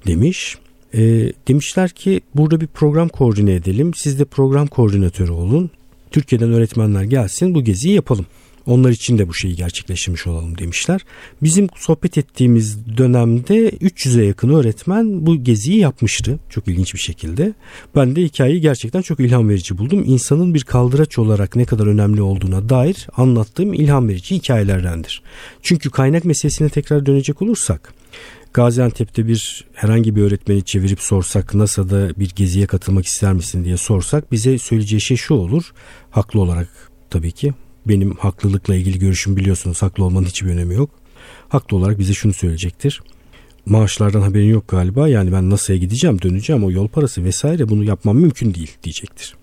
demiş. 0.08 0.58
E, 0.94 1.02
demişler 1.48 1.90
ki 1.90 2.22
burada 2.36 2.62
bir 2.62 2.68
program 2.68 3.10
koordine 3.10 3.54
edelim. 3.54 3.94
Siz 3.96 4.20
de 4.20 4.26
program 4.26 4.68
koordinatörü 4.68 5.32
olun. 5.32 5.70
Türkiye'den 6.12 6.54
öğretmenler 6.54 7.04
gelsin 7.04 7.56
bu 7.56 7.64
geziyi 7.64 7.96
yapalım. 7.96 8.26
Onlar 8.66 8.90
için 8.90 9.18
de 9.18 9.28
bu 9.28 9.34
şeyi 9.34 9.56
gerçekleştirmiş 9.56 10.28
olalım 10.28 10.58
demişler. 10.58 11.02
Bizim 11.44 11.68
sohbet 11.76 12.18
ettiğimiz 12.18 12.98
dönemde 12.98 13.70
300'e 13.70 14.26
yakın 14.26 14.50
öğretmen 14.50 15.26
bu 15.26 15.44
geziyi 15.44 15.78
yapmıştı. 15.78 16.40
Çok 16.50 16.68
ilginç 16.68 16.94
bir 16.94 17.00
şekilde. 17.00 17.54
Ben 17.96 18.16
de 18.16 18.22
hikayeyi 18.22 18.62
gerçekten 18.62 19.02
çok 19.02 19.20
ilham 19.20 19.50
verici 19.50 19.78
buldum. 19.78 20.04
İnsanın 20.06 20.54
bir 20.54 20.64
kaldıraç 20.64 21.20
olarak 21.20 21.56
ne 21.56 21.66
kadar 21.66 21.88
önemli 21.88 22.22
olduğuna 22.22 22.70
dair 22.70 23.08
anlattığım 23.18 23.74
ilham 23.74 24.10
verici 24.10 24.36
hikayelerdendir. 24.36 25.22
Çünkü 25.62 25.90
kaynak 25.90 26.26
meselesine 26.26 26.70
tekrar 26.70 27.06
dönecek 27.06 27.42
olursak 27.42 27.94
Gaziantep'te 28.54 29.28
bir 29.28 29.66
herhangi 29.74 30.16
bir 30.16 30.22
öğretmeni 30.22 30.64
çevirip 30.64 31.02
sorsak 31.02 31.54
NASA'da 31.54 32.10
bir 32.20 32.30
geziye 32.36 32.68
katılmak 32.68 33.06
ister 33.06 33.34
misin 33.34 33.66
diye 33.66 33.78
sorsak 33.78 34.32
bize 34.32 34.58
söyleyeceği 34.58 35.02
şey 35.02 35.18
şu 35.18 35.34
olur. 35.34 35.74
Haklı 36.10 36.42
olarak 36.42 36.92
tabii 37.10 37.32
ki 37.32 37.54
benim 37.88 38.16
haklılıkla 38.16 38.76
ilgili 38.76 39.00
görüşüm 39.00 39.38
biliyorsunuz. 39.38 39.82
Haklı 39.82 40.04
olmanın 40.04 40.26
hiçbir 40.26 40.50
önemi 40.50 40.76
yok. 40.76 40.90
Haklı 41.50 41.78
olarak 41.78 42.00
bize 42.00 42.14
şunu 42.14 42.34
söyleyecektir. 42.34 43.02
Maaşlardan 43.66 44.22
haberin 44.22 44.50
yok 44.50 44.68
galiba. 44.68 45.08
Yani 45.08 45.32
ben 45.32 45.50
NASA'ya 45.50 45.80
gideceğim, 45.80 46.22
döneceğim. 46.22 46.64
O 46.64 46.72
yol 46.72 46.88
parası 46.88 47.24
vesaire 47.24 47.70
bunu 47.70 47.84
yapmam 47.84 48.18
mümkün 48.18 48.54
değil 48.54 48.72
diyecektir. 48.84 49.36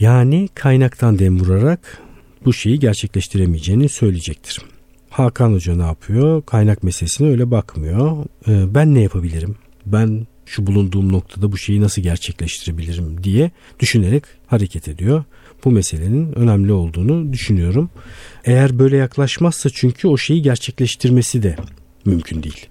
Yani 0.00 0.48
kaynaktan 0.54 1.18
dem 1.18 1.40
vurarak 1.40 1.98
bu 2.44 2.52
şeyi 2.52 2.78
gerçekleştiremeyeceğini 2.78 3.88
söyleyecektir. 3.88 4.62
Hakan 5.10 5.52
Hoca 5.52 5.76
ne 5.76 5.82
yapıyor? 5.82 6.42
Kaynak 6.42 6.82
meselesine 6.82 7.28
öyle 7.28 7.50
bakmıyor. 7.50 8.24
Ee, 8.48 8.74
ben 8.74 8.94
ne 8.94 9.00
yapabilirim? 9.00 9.56
Ben 9.86 10.26
şu 10.46 10.66
bulunduğum 10.66 11.12
noktada 11.12 11.52
bu 11.52 11.58
şeyi 11.58 11.80
nasıl 11.80 12.02
gerçekleştirebilirim 12.02 13.24
diye 13.24 13.50
düşünerek 13.80 14.24
hareket 14.46 14.88
ediyor 14.88 15.24
bu 15.64 15.70
meselenin 15.70 16.32
önemli 16.32 16.72
olduğunu 16.72 17.32
düşünüyorum. 17.32 17.90
Eğer 18.44 18.78
böyle 18.78 18.96
yaklaşmazsa 18.96 19.70
çünkü 19.70 20.08
o 20.08 20.16
şeyi 20.16 20.42
gerçekleştirmesi 20.42 21.42
de 21.42 21.56
mümkün 22.04 22.42
değil. 22.42 22.66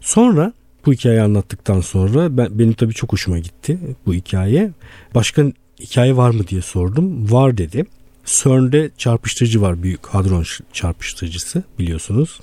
Sonra 0.00 0.52
bu 0.86 0.92
hikayeyi 0.92 1.22
anlattıktan 1.22 1.80
sonra 1.80 2.36
ben, 2.36 2.58
benim 2.58 2.72
tabii 2.72 2.94
çok 2.94 3.12
hoşuma 3.12 3.38
gitti 3.38 3.78
bu 4.06 4.14
hikaye. 4.14 4.70
Başka 5.14 5.44
hikaye 5.80 6.16
var 6.16 6.30
mı 6.30 6.46
diye 6.48 6.62
sordum. 6.62 7.32
Var 7.32 7.58
dedi. 7.58 7.84
CERN'de 8.24 8.90
çarpıştırıcı 8.98 9.62
var. 9.62 9.82
Büyük 9.82 10.06
hadron 10.06 10.44
çarpıştırıcısı 10.72 11.62
biliyorsunuz. 11.78 12.40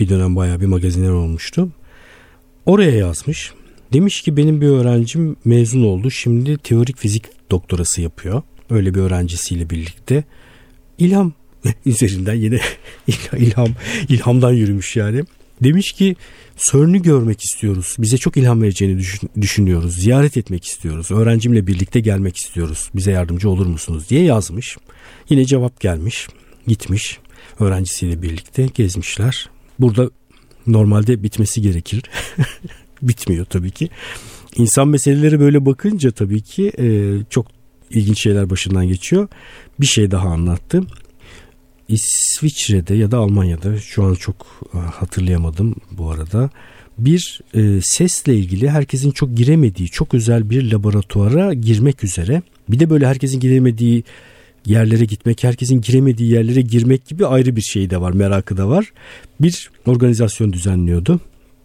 Bir 0.00 0.08
dönem 0.08 0.36
bayağı 0.36 0.60
bir 0.60 0.66
magaziner 0.66 1.10
olmuştu. 1.10 1.68
Oraya 2.66 2.96
yazmış. 2.96 3.52
Demiş 3.92 4.22
ki 4.22 4.36
benim 4.36 4.60
bir 4.60 4.68
öğrencim 4.68 5.36
mezun 5.44 5.82
oldu. 5.82 6.10
Şimdi 6.10 6.58
teorik 6.58 6.96
fizik 6.96 7.24
doktorası 7.50 8.00
yapıyor 8.00 8.42
öyle 8.70 8.94
bir 8.94 9.00
öğrencisiyle 9.00 9.70
birlikte 9.70 10.24
ilham 10.98 11.32
üzerinden 11.86 12.34
yine 12.34 12.60
ilham 13.38 13.68
ilhamdan 14.08 14.52
yürümüş 14.52 14.96
yani. 14.96 15.24
Demiş 15.62 15.92
ki 15.92 16.16
CERN'ü 16.56 17.02
görmek 17.02 17.40
istiyoruz. 17.40 17.96
Bize 17.98 18.18
çok 18.18 18.36
ilham 18.36 18.62
vereceğini 18.62 19.02
düşünüyoruz. 19.40 19.94
Ziyaret 19.96 20.36
etmek 20.36 20.64
istiyoruz. 20.64 21.10
Öğrencimle 21.10 21.66
birlikte 21.66 22.00
gelmek 22.00 22.36
istiyoruz. 22.36 22.90
Bize 22.94 23.10
yardımcı 23.10 23.50
olur 23.50 23.66
musunuz 23.66 24.08
diye 24.10 24.22
yazmış. 24.22 24.76
Yine 25.28 25.44
cevap 25.44 25.80
gelmiş. 25.80 26.28
Gitmiş. 26.66 27.18
Öğrencisiyle 27.60 28.22
birlikte 28.22 28.66
gezmişler. 28.74 29.50
Burada 29.78 30.10
normalde 30.66 31.22
bitmesi 31.22 31.62
gerekir. 31.62 32.02
Bitmiyor 33.02 33.44
tabii 33.44 33.70
ki. 33.70 33.88
İnsan 34.56 34.88
meseleleri 34.88 35.40
böyle 35.40 35.66
bakınca 35.66 36.10
tabii 36.10 36.42
ki 36.42 36.72
e, 36.78 36.86
çok 37.30 37.46
ilginç 37.90 38.22
şeyler 38.22 38.50
başından 38.50 38.88
geçiyor. 38.88 39.28
Bir 39.80 39.86
şey 39.86 40.10
daha 40.10 40.28
anlattı. 40.28 40.82
İsviçre'de 41.88 42.94
ya 42.94 43.10
da 43.10 43.18
Almanya'da 43.18 43.78
şu 43.78 44.04
an 44.04 44.14
çok 44.14 44.46
e, 44.74 44.78
hatırlayamadım 44.78 45.74
bu 45.90 46.10
arada. 46.10 46.50
Bir 46.98 47.40
e, 47.54 47.80
sesle 47.82 48.36
ilgili 48.36 48.70
herkesin 48.70 49.10
çok 49.10 49.36
giremediği 49.36 49.88
çok 49.88 50.14
özel 50.14 50.50
bir 50.50 50.72
laboratuvara 50.72 51.54
girmek 51.54 52.04
üzere. 52.04 52.42
Bir 52.68 52.78
de 52.78 52.90
böyle 52.90 53.06
herkesin 53.06 53.40
giremediği 53.40 54.04
yerlere 54.66 55.04
gitmek, 55.04 55.44
herkesin 55.44 55.80
giremediği 55.80 56.32
yerlere 56.32 56.60
girmek 56.60 57.06
gibi 57.06 57.26
ayrı 57.26 57.56
bir 57.56 57.60
şey 57.60 57.90
de 57.90 58.00
var, 58.00 58.12
merakı 58.12 58.56
da 58.56 58.68
var. 58.68 58.92
Bir 59.40 59.70
organizasyon 59.86 60.52
düzenliyordu, 60.52 61.20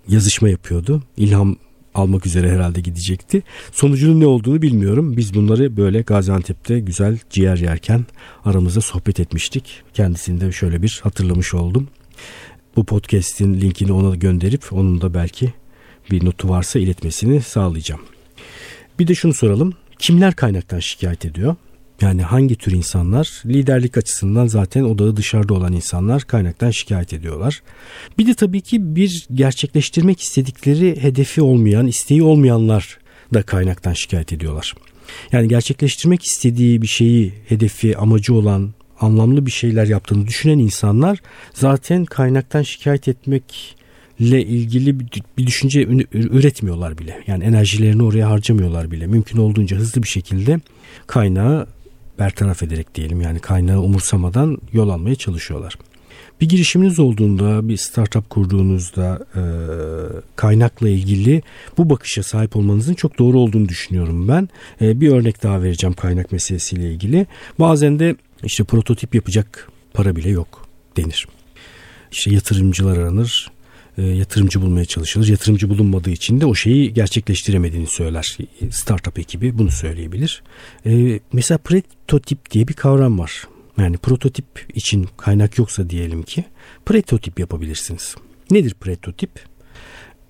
yazışma 0.08 0.50
yapıyordu. 0.50 1.04
İlham 1.18 1.56
almak 1.96 2.26
üzere 2.26 2.52
herhalde 2.52 2.82
gidecekti. 2.82 3.44
Sonucunun 3.72 4.20
ne 4.20 4.26
olduğunu 4.26 4.62
bilmiyorum. 4.62 5.18
Biz 5.18 5.34
bunları 5.34 5.78
böyle 5.78 6.02
Gaziantep'te 6.02 6.80
güzel 6.80 7.20
ciğer 7.30 7.58
yerken 7.58 8.06
aramızda 8.46 8.82
sohbet 8.82 9.20
etmiştik. 9.20 9.82
Kendisini 9.94 10.42
de 10.42 10.52
şöyle 10.52 10.82
bir 10.82 11.00
hatırlamış 11.04 11.54
oldum. 11.54 11.88
Bu 12.76 12.86
podcast'in 12.86 13.62
linkini 13.62 13.92
ona 13.92 14.16
gönderip 14.16 14.74
onun 14.74 15.02
da 15.02 15.14
belki 15.14 15.54
bir 16.12 16.26
notu 16.26 16.50
varsa 16.50 16.80
iletmesini 16.80 17.42
sağlayacağım. 17.42 18.02
Bir 19.00 19.08
de 19.08 19.16
şunu 19.16 19.34
soralım. 19.34 19.74
Kimler 20.00 20.36
kaynaktan 20.36 20.80
şikayet 20.80 21.26
ediyor? 21.26 21.56
Yani 22.04 22.22
hangi 22.22 22.56
tür 22.56 22.72
insanlar 22.72 23.42
liderlik 23.46 23.98
açısından 23.98 24.48
zaten 24.48 24.84
odağı 24.84 25.18
dışarıda 25.18 25.54
olan 25.54 25.74
insanlar 25.74 26.22
kaynaktan 26.22 26.72
şikayet 26.72 27.14
ediyorlar. 27.14 27.62
Bir 28.18 28.28
de 28.28 28.34
tabii 28.34 28.62
ki 28.62 28.96
bir 28.96 29.28
gerçekleştirmek 29.34 30.22
istedikleri 30.22 31.04
hedefi 31.04 31.42
olmayan, 31.42 31.88
isteği 31.88 32.24
olmayanlar 32.24 32.98
da 33.34 33.44
kaynaktan 33.44 33.94
şikayet 33.94 34.34
ediyorlar. 34.34 34.74
Yani 35.32 35.48
gerçekleştirmek 35.48 36.24
istediği 36.24 36.82
bir 36.82 36.88
şeyi, 36.88 37.34
hedefi, 37.48 37.98
amacı 37.98 38.34
olan, 38.34 38.74
anlamlı 39.00 39.46
bir 39.46 39.52
şeyler 39.52 39.88
yaptığını 39.88 40.28
düşünen 40.28 40.60
insanlar 40.60 41.22
zaten 41.54 42.06
kaynaktan 42.06 42.62
şikayet 42.62 43.08
etmekle 43.08 44.44
ilgili 44.46 45.00
bir 45.38 45.48
düşünce 45.48 45.82
üretmiyorlar 46.14 46.98
bile. 46.98 47.24
Yani 47.28 47.44
enerjilerini 47.44 48.04
oraya 48.04 48.30
harcamıyorlar 48.30 48.92
bile. 48.92 49.08
Mümkün 49.08 49.38
olduğunca 49.38 49.78
hızlı 49.78 50.04
bir 50.04 50.08
şekilde 50.08 50.60
kaynağı 51.08 51.68
bertaraf 52.20 52.64
ederek 52.64 52.96
diyelim 52.96 53.22
yani 53.22 53.40
kaynağı 53.40 53.82
umursamadan 53.82 54.58
yol 54.74 54.90
almaya 54.90 55.16
çalışıyorlar. 55.16 55.76
Bir 56.42 56.50
girişiminiz 56.50 57.00
olduğunda, 57.00 57.68
bir 57.68 57.78
startup 57.78 58.30
kurduğunuzda 58.30 59.26
e, 59.36 59.44
kaynakla 60.36 60.90
ilgili 60.90 61.42
bu 61.78 61.90
bakışa 61.90 62.24
sahip 62.24 62.56
olmanızın 62.56 62.94
çok 62.94 63.20
doğru 63.20 63.40
olduğunu 63.40 63.70
düşünüyorum 63.70 64.28
ben. 64.28 64.50
E, 64.82 65.02
bir 65.02 65.12
örnek 65.12 65.44
daha 65.44 65.64
vereceğim 65.64 65.94
kaynak 65.94 66.32
meselesiyle 66.32 66.92
ilgili. 66.92 67.28
Bazen 67.60 68.00
de 68.00 68.16
işte 68.44 68.64
prototip 68.64 69.16
yapacak 69.16 69.70
para 69.94 70.16
bile 70.16 70.30
yok 70.30 70.68
denir. 70.98 71.28
İşte 72.12 72.32
yatırımcılar 72.34 72.98
aranır, 72.98 73.52
yatırımcı 74.02 74.62
bulmaya 74.62 74.86
çalışılır. 74.86 75.28
Yatırımcı 75.28 75.70
bulunmadığı 75.70 76.10
için 76.10 76.42
de 76.42 76.46
o 76.46 76.56
şeyi 76.56 76.94
gerçekleştiremediğini 76.94 77.88
söyler. 77.88 78.38
Startup 78.72 79.20
ekibi 79.20 79.58
bunu 79.58 79.72
söyleyebilir. 79.72 80.44
E, 80.86 81.20
mesela 81.34 81.58
prototip 81.58 82.52
diye 82.52 82.68
bir 82.68 82.74
kavram 82.74 83.20
var. 83.20 83.48
Yani 83.78 83.98
prototip 83.98 84.46
için 84.76 85.08
kaynak 85.18 85.58
yoksa 85.58 85.90
diyelim 85.90 86.24
ki 86.24 86.44
prototip 86.86 87.40
yapabilirsiniz. 87.40 88.16
Nedir 88.52 88.74
prototip? 88.74 89.30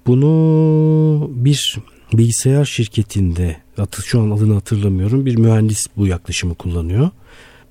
Bunu 0.08 1.32
bir 1.34 1.78
bilgisayar 2.14 2.66
şirketinde 2.66 3.58
şu 4.04 4.22
an 4.22 4.32
adını 4.32 4.54
hatırlamıyorum 4.54 5.26
bir 5.26 5.38
mühendis 5.38 5.88
bu 5.98 6.08
yaklaşımı 6.08 6.56
kullanıyor. 6.56 7.10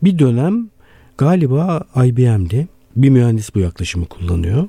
Bir 0.02 0.18
dönem 0.18 0.70
galiba 1.18 1.84
IBM'de 1.96 2.66
bir 2.96 3.10
mühendis 3.10 3.54
bu 3.54 3.58
yaklaşımı 3.58 4.06
kullanıyor. 4.06 4.68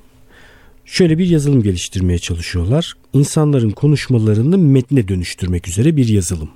Şöyle 0.85 1.17
bir 1.17 1.27
yazılım 1.27 1.63
geliştirmeye 1.63 2.19
çalışıyorlar. 2.19 2.93
İnsanların 3.13 3.71
konuşmalarını 3.71 4.57
metne 4.57 5.07
dönüştürmek 5.07 5.67
üzere 5.67 5.97
bir 5.97 6.07
yazılım. 6.07 6.49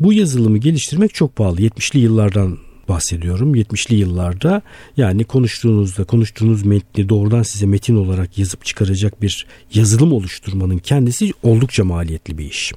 Bu 0.00 0.12
yazılımı 0.12 0.58
geliştirmek 0.58 1.14
çok 1.14 1.36
pahalı. 1.36 1.60
70'li 1.60 1.98
yıllardan 1.98 2.58
bahsediyorum. 2.88 3.54
70'li 3.54 3.96
yıllarda 3.96 4.62
yani 4.96 5.24
konuştuğunuzda 5.24 6.04
konuştuğunuz 6.04 6.62
metni 6.62 7.08
doğrudan 7.08 7.42
size 7.42 7.66
metin 7.66 7.96
olarak 7.96 8.38
yazıp 8.38 8.64
çıkaracak 8.64 9.22
bir 9.22 9.46
yazılım 9.74 10.12
oluşturmanın 10.12 10.78
kendisi 10.78 11.32
oldukça 11.42 11.84
maliyetli 11.84 12.38
bir 12.38 12.50
iş. 12.50 12.72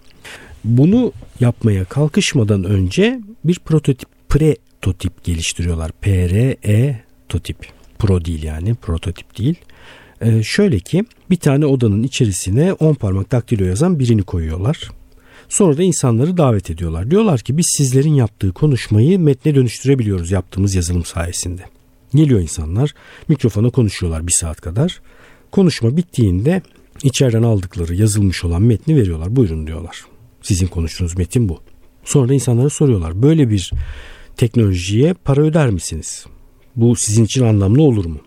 Bunu 0.64 1.14
yapmaya 1.40 1.86
kalkışmadan 1.86 2.64
önce 2.64 3.20
bir 3.44 3.60
prototip 3.60 4.10
pre-totip 4.30 5.12
geliştiriyorlar. 5.24 5.92
P-R-E 6.02 7.02
totip. 7.30 7.58
Pro 8.00 8.26
değil 8.26 8.44
yani 8.44 8.76
prototip 8.76 9.38
değil. 9.38 9.56
Ee, 10.22 10.44
şöyle 10.44 10.80
ki 10.80 11.06
bir 11.30 11.36
tane 11.36 11.66
odanın 11.66 12.04
içerisine 12.04 12.74
10 12.74 12.94
parmak 12.94 13.32
daktilo 13.32 13.66
yazan 13.66 14.00
birini 14.00 14.24
koyuyorlar. 14.24 14.92
Sonra 15.50 15.78
da 15.78 15.84
insanları 15.84 16.38
davet 16.38 16.70
ediyorlar. 16.70 17.12
Diyorlar 17.12 17.40
ki 17.40 17.58
biz 17.58 17.66
sizlerin 17.78 18.14
yaptığı 18.14 18.52
konuşmayı 18.52 19.20
metne 19.20 19.56
dönüştürebiliyoruz 19.56 20.32
yaptığımız 20.32 20.76
yazılım 20.76 21.06
sayesinde. 21.06 21.62
Geliyor 22.16 22.40
insanlar 22.40 22.94
mikrofona 23.28 23.70
konuşuyorlar 23.70 24.28
bir 24.28 24.32
saat 24.32 24.62
kadar. 24.62 25.02
Konuşma 25.52 25.98
bittiğinde 25.98 26.62
içeriden 27.04 27.44
aldıkları 27.44 27.96
yazılmış 27.96 28.44
olan 28.44 28.62
metni 28.62 28.96
veriyorlar. 28.96 29.36
Buyurun 29.36 29.68
diyorlar. 29.68 30.06
Sizin 30.42 30.68
konuştuğunuz 30.68 31.18
metin 31.18 31.50
bu. 31.50 31.60
Sonra 32.04 32.30
da 32.30 32.34
insanlara 32.34 32.70
soruyorlar. 32.70 33.24
Böyle 33.24 33.50
bir 33.50 33.72
teknolojiye 34.38 35.14
para 35.14 35.42
öder 35.42 35.70
misiniz? 35.70 36.26
Bu 36.76 36.96
sizin 36.96 37.26
için 37.26 37.46
anlamlı 37.46 37.84
olur 37.84 38.06
mu? 38.06 38.20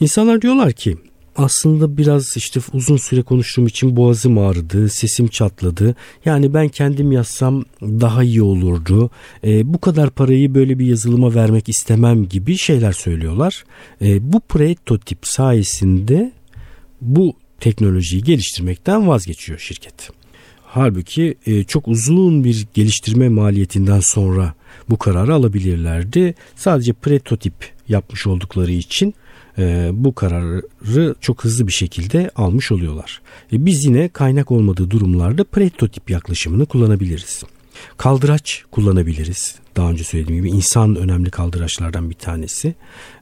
İnsanlar 0.00 0.42
diyorlar 0.42 0.72
ki 0.72 0.96
aslında 1.36 1.96
biraz 1.96 2.36
işte 2.36 2.60
uzun 2.72 2.96
süre 2.96 3.22
konuştuğum 3.22 3.66
için 3.66 3.96
boğazım 3.96 4.38
ağrıdı, 4.38 4.88
sesim 4.88 5.28
çatladı. 5.28 5.94
Yani 6.24 6.54
ben 6.54 6.68
kendim 6.68 7.12
yazsam 7.12 7.64
daha 7.82 8.22
iyi 8.22 8.42
olurdu. 8.42 9.10
E, 9.44 9.74
bu 9.74 9.80
kadar 9.80 10.10
parayı 10.10 10.54
böyle 10.54 10.78
bir 10.78 10.86
yazılıma 10.86 11.34
vermek 11.34 11.68
istemem 11.68 12.28
gibi 12.28 12.56
şeyler 12.56 12.92
söylüyorlar. 12.92 13.64
E, 14.02 14.32
bu 14.32 14.40
prototip 14.40 15.26
sayesinde 15.26 16.32
bu 17.00 17.36
teknolojiyi 17.60 18.22
geliştirmekten 18.22 19.08
vazgeçiyor 19.08 19.58
şirket. 19.58 20.10
Halbuki 20.62 21.34
e, 21.46 21.64
çok 21.64 21.88
uzun 21.88 22.44
bir 22.44 22.66
geliştirme 22.74 23.28
maliyetinden 23.28 24.00
sonra 24.00 24.54
bu 24.90 24.96
kararı 24.96 25.34
alabilirlerdi. 25.34 26.34
Sadece 26.56 26.92
prototip 26.92 27.54
yapmış 27.88 28.26
oldukları 28.26 28.72
için 28.72 29.14
e, 29.58 29.90
bu 29.92 30.14
kararı 30.14 31.14
çok 31.20 31.44
hızlı 31.44 31.66
bir 31.66 31.72
şekilde 31.72 32.30
almış 32.36 32.72
oluyorlar. 32.72 33.20
E, 33.52 33.66
biz 33.66 33.84
yine 33.84 34.08
kaynak 34.08 34.50
olmadığı 34.50 34.90
durumlarda 34.90 35.44
prototip 35.44 36.10
yaklaşımını 36.10 36.66
kullanabiliriz. 36.66 37.42
Kaldıraç 37.96 38.64
kullanabiliriz. 38.70 39.54
Daha 39.76 39.90
önce 39.90 40.04
söylediğim 40.04 40.44
gibi 40.44 40.56
insan 40.56 40.96
önemli 40.96 41.30
kaldıraçlardan 41.30 42.10
bir 42.10 42.14
tanesi. 42.14 42.74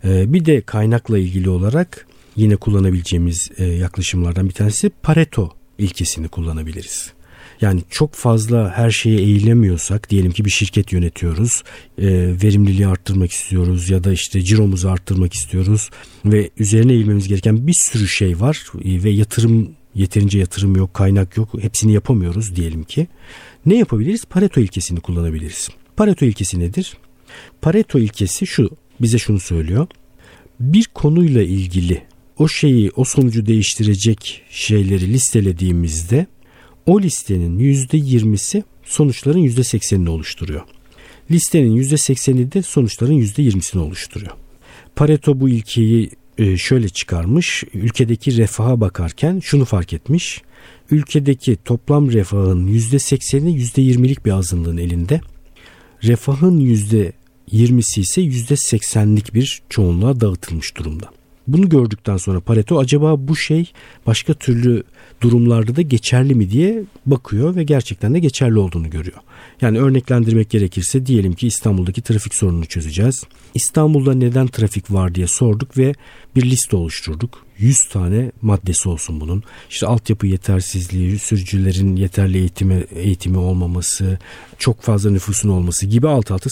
E, 0.05 0.33
bir 0.33 0.45
de 0.45 0.61
kaynakla 0.61 1.19
ilgili 1.19 1.51
olarak 1.51 2.07
yine 2.37 2.57
kullanabileceğimiz 2.57 3.51
e, 3.57 3.65
yaklaşımlardan 3.65 4.49
bir 4.49 4.55
tanesi 4.55 4.91
Pareto 5.03 5.51
ilkesini 5.79 6.29
kullanabiliriz. 6.29 7.13
Yani 7.61 7.83
çok 7.91 8.15
fazla 8.15 8.73
her 8.77 8.91
şeye 8.91 9.19
eğilemiyorsak 9.19 10.11
diyelim 10.11 10.33
ki 10.33 10.45
bir 10.45 10.51
şirket 10.51 10.93
yönetiyoruz. 10.93 11.63
E, 11.99 12.07
verimliliği 12.43 12.87
arttırmak 12.87 13.31
istiyoruz 13.31 13.91
ya 13.91 14.05
da 14.05 14.13
işte 14.13 14.43
ciromuzu 14.43 14.89
arttırmak 14.89 15.35
istiyoruz 15.35 15.91
ve 16.25 16.51
üzerine 16.59 16.93
eğilmemiz 16.93 17.29
gereken 17.29 17.67
bir 17.67 17.73
sürü 17.73 18.09
şey 18.09 18.41
var 18.41 18.67
e, 18.85 19.03
ve 19.03 19.11
yatırım 19.11 19.71
yeterince 19.95 20.39
yatırım 20.39 20.77
yok, 20.77 20.95
kaynak 20.95 21.37
yok. 21.37 21.49
Hepsini 21.61 21.93
yapamıyoruz 21.93 22.57
diyelim 22.57 22.85
ki. 22.85 23.07
Ne 23.67 23.77
yapabiliriz? 23.77 24.25
Pareto 24.25 24.61
ilkesini 24.61 25.01
kullanabiliriz. 25.01 25.69
Pareto 25.97 26.25
ilkesi 26.25 26.61
nedir? 26.61 26.97
Pareto 27.61 27.99
ilkesi 27.99 28.47
şu 28.47 28.71
bize 29.01 29.19
şunu 29.19 29.41
söylüyor. 29.41 29.87
Bir 30.61 30.85
konuyla 30.95 31.43
ilgili 31.43 32.03
o 32.39 32.49
şeyi, 32.49 32.91
o 32.97 33.05
sonucu 33.05 33.47
değiştirecek 33.47 34.43
şeyleri 34.51 35.13
listelediğimizde 35.13 36.27
o 36.91 37.03
listenin 37.03 37.59
%20'si 37.59 38.63
sonuçların 38.85 39.39
%80'ini 39.39 40.09
oluşturuyor. 40.09 40.63
Listenin 41.31 41.77
%80'i 41.77 42.53
de 42.53 42.63
sonuçların 42.63 43.13
%20'sini 43.13 43.79
oluşturuyor. 43.79 44.33
Pareto 44.97 45.41
bu 45.41 45.49
ilkeyi 45.49 46.11
e, 46.39 46.57
şöyle 46.57 46.89
çıkarmış. 46.89 47.65
Ülkedeki 47.75 48.37
refaha 48.37 48.81
bakarken 48.81 49.41
şunu 49.41 49.65
fark 49.65 49.93
etmiş. 49.93 50.43
Ülkedeki 50.91 51.57
toplam 51.65 52.13
refahın 52.13 52.69
%80'i 52.69 53.59
%20'lik 53.59 54.27
bir 54.27 54.31
azınlığın 54.31 54.77
elinde. 54.77 55.21
Refahın 56.03 56.61
%20'si 56.61 58.01
ise 58.01 58.23
%80'lik 58.23 59.35
bir 59.35 59.63
çoğunluğa 59.69 60.21
dağıtılmış 60.21 60.77
durumda. 60.77 61.20
Bunu 61.53 61.69
gördükten 61.69 62.17
sonra 62.17 62.41
Pareto 62.41 62.79
acaba 62.79 63.29
bu 63.29 63.37
şey 63.37 63.73
başka 64.07 64.35
türlü 64.35 64.83
durumlarda 65.21 65.77
da 65.77 65.83
geçerli 65.83 66.35
mi 66.35 66.51
diye 66.51 66.83
bakıyor 67.07 67.57
ve 67.57 67.65
gerçekten 67.65 68.15
de 68.15 68.19
geçerli 68.19 68.59
olduğunu 68.59 68.91
görüyor. 68.91 69.19
Yani 69.61 69.79
örneklendirmek 69.79 70.51
gerekirse 70.51 71.07
diyelim 71.07 71.33
ki 71.33 71.47
İstanbul'daki 71.47 72.03
trafik 72.03 72.35
sorununu 72.35 72.67
çözeceğiz. 72.67 73.25
İstanbul'da 73.55 74.15
neden 74.15 74.47
trafik 74.47 74.93
var 74.93 75.15
diye 75.15 75.27
sorduk 75.27 75.79
ve 75.79 75.95
bir 76.37 76.43
liste 76.43 76.77
oluşturduk. 76.77 77.47
100 77.59 77.89
tane 77.89 78.33
maddesi 78.43 78.89
olsun 78.89 79.21
bunun. 79.21 79.43
İşte 79.71 79.87
altyapı 79.87 80.27
yetersizliği, 80.27 81.19
sürücülerin 81.19 81.97
yeterli 81.97 82.39
eğitimi, 82.39 82.85
eğitimi 82.95 83.39
olmaması, 83.39 84.19
çok 84.59 84.83
fazla 84.83 85.11
nüfusun 85.11 85.49
olması 85.49 85.87
gibi 85.87 86.09
alt 86.09 86.31
alta 86.31 86.51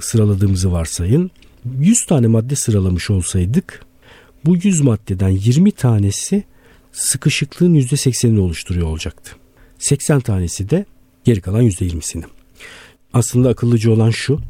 sıraladığımızı 0.00 0.72
varsayın. 0.72 1.30
100 1.78 2.04
tane 2.04 2.26
madde 2.26 2.56
sıralamış 2.56 3.10
olsaydık 3.10 3.80
bu 4.46 4.56
100 4.56 4.80
maddeden 4.80 5.28
20 5.28 5.72
tanesi 5.72 6.44
sıkışıklığın 6.92 7.74
%80'ini 7.74 8.38
oluşturuyor 8.38 8.86
olacaktı. 8.86 9.36
80 9.78 10.20
tanesi 10.20 10.70
de 10.70 10.84
geri 11.24 11.40
kalan 11.40 11.62
%20'sini. 11.62 12.24
Aslında 13.12 13.48
akıllıca 13.48 13.90
olan 13.90 14.10
şu. 14.10 14.40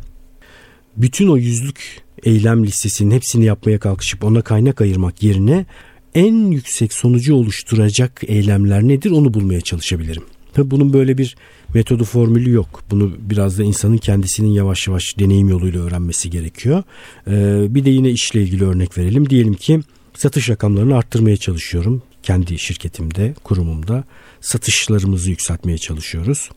Bütün 0.96 1.28
o 1.28 1.36
yüzlük 1.36 2.02
eylem 2.22 2.64
listesinin 2.64 3.10
hepsini 3.10 3.44
yapmaya 3.44 3.78
kalkışıp 3.78 4.24
ona 4.24 4.42
kaynak 4.42 4.80
ayırmak 4.80 5.22
yerine 5.22 5.66
en 6.14 6.50
yüksek 6.50 6.92
sonucu 6.92 7.34
oluşturacak 7.34 8.20
eylemler 8.26 8.82
nedir 8.82 9.10
onu 9.10 9.34
bulmaya 9.34 9.60
çalışabilirim. 9.60 10.22
Tabii 10.54 10.70
bunun 10.70 10.92
böyle 10.92 11.18
bir 11.18 11.36
metodu 11.74 12.04
formülü 12.04 12.50
yok. 12.50 12.82
Bunu 12.90 13.12
biraz 13.18 13.58
da 13.58 13.64
insanın 13.64 13.96
kendisinin 13.96 14.48
yavaş 14.48 14.88
yavaş 14.88 15.18
deneyim 15.18 15.48
yoluyla 15.48 15.82
öğrenmesi 15.82 16.30
gerekiyor. 16.30 16.82
Ee, 17.26 17.66
bir 17.74 17.84
de 17.84 17.90
yine 17.90 18.10
işle 18.10 18.42
ilgili 18.42 18.64
örnek 18.64 18.98
verelim. 18.98 19.30
Diyelim 19.30 19.54
ki 19.54 19.80
satış 20.14 20.50
rakamlarını 20.50 20.96
arttırmaya 20.96 21.36
çalışıyorum. 21.36 22.02
Kendi 22.22 22.58
şirketimde, 22.58 23.34
kurumumda 23.44 24.04
satışlarımızı 24.40 25.30
yükseltmeye 25.30 25.78
çalışıyoruz 25.78 26.50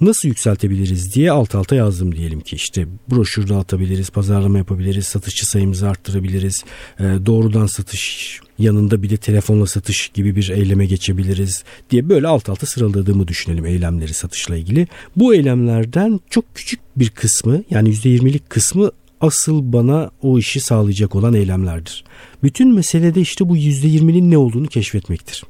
nasıl 0.00 0.28
yükseltebiliriz 0.28 1.14
diye 1.14 1.30
alt 1.30 1.54
alta 1.54 1.76
yazdım 1.76 2.14
diyelim 2.14 2.40
ki 2.40 2.56
işte 2.56 2.86
broşür 3.10 3.48
dağıtabiliriz, 3.48 4.10
pazarlama 4.10 4.58
yapabiliriz, 4.58 5.06
satışçı 5.06 5.46
sayımızı 5.46 5.88
arttırabiliriz, 5.88 6.64
e, 7.00 7.04
doğrudan 7.26 7.66
satış 7.66 8.40
yanında 8.58 9.02
bir 9.02 9.10
de 9.10 9.16
telefonla 9.16 9.66
satış 9.66 10.08
gibi 10.08 10.36
bir 10.36 10.48
eyleme 10.48 10.86
geçebiliriz 10.86 11.64
diye 11.90 12.08
böyle 12.08 12.26
alt 12.26 12.48
alta 12.48 12.66
sıraladığımı 12.66 13.28
düşünelim 13.28 13.66
eylemleri 13.66 14.14
satışla 14.14 14.56
ilgili. 14.56 14.86
Bu 15.16 15.34
eylemlerden 15.34 16.20
çok 16.30 16.54
küçük 16.54 16.80
bir 16.96 17.10
kısmı 17.10 17.62
yani 17.70 17.90
%20'lik 17.90 18.50
kısmı 18.50 18.90
asıl 19.20 19.72
bana 19.72 20.10
o 20.22 20.38
işi 20.38 20.60
sağlayacak 20.60 21.14
olan 21.14 21.34
eylemlerdir. 21.34 22.04
Bütün 22.42 22.74
mesele 22.74 23.14
de 23.14 23.20
işte 23.20 23.48
bu 23.48 23.56
%20'nin 23.56 24.30
ne 24.30 24.38
olduğunu 24.38 24.66
keşfetmektir. 24.66 25.44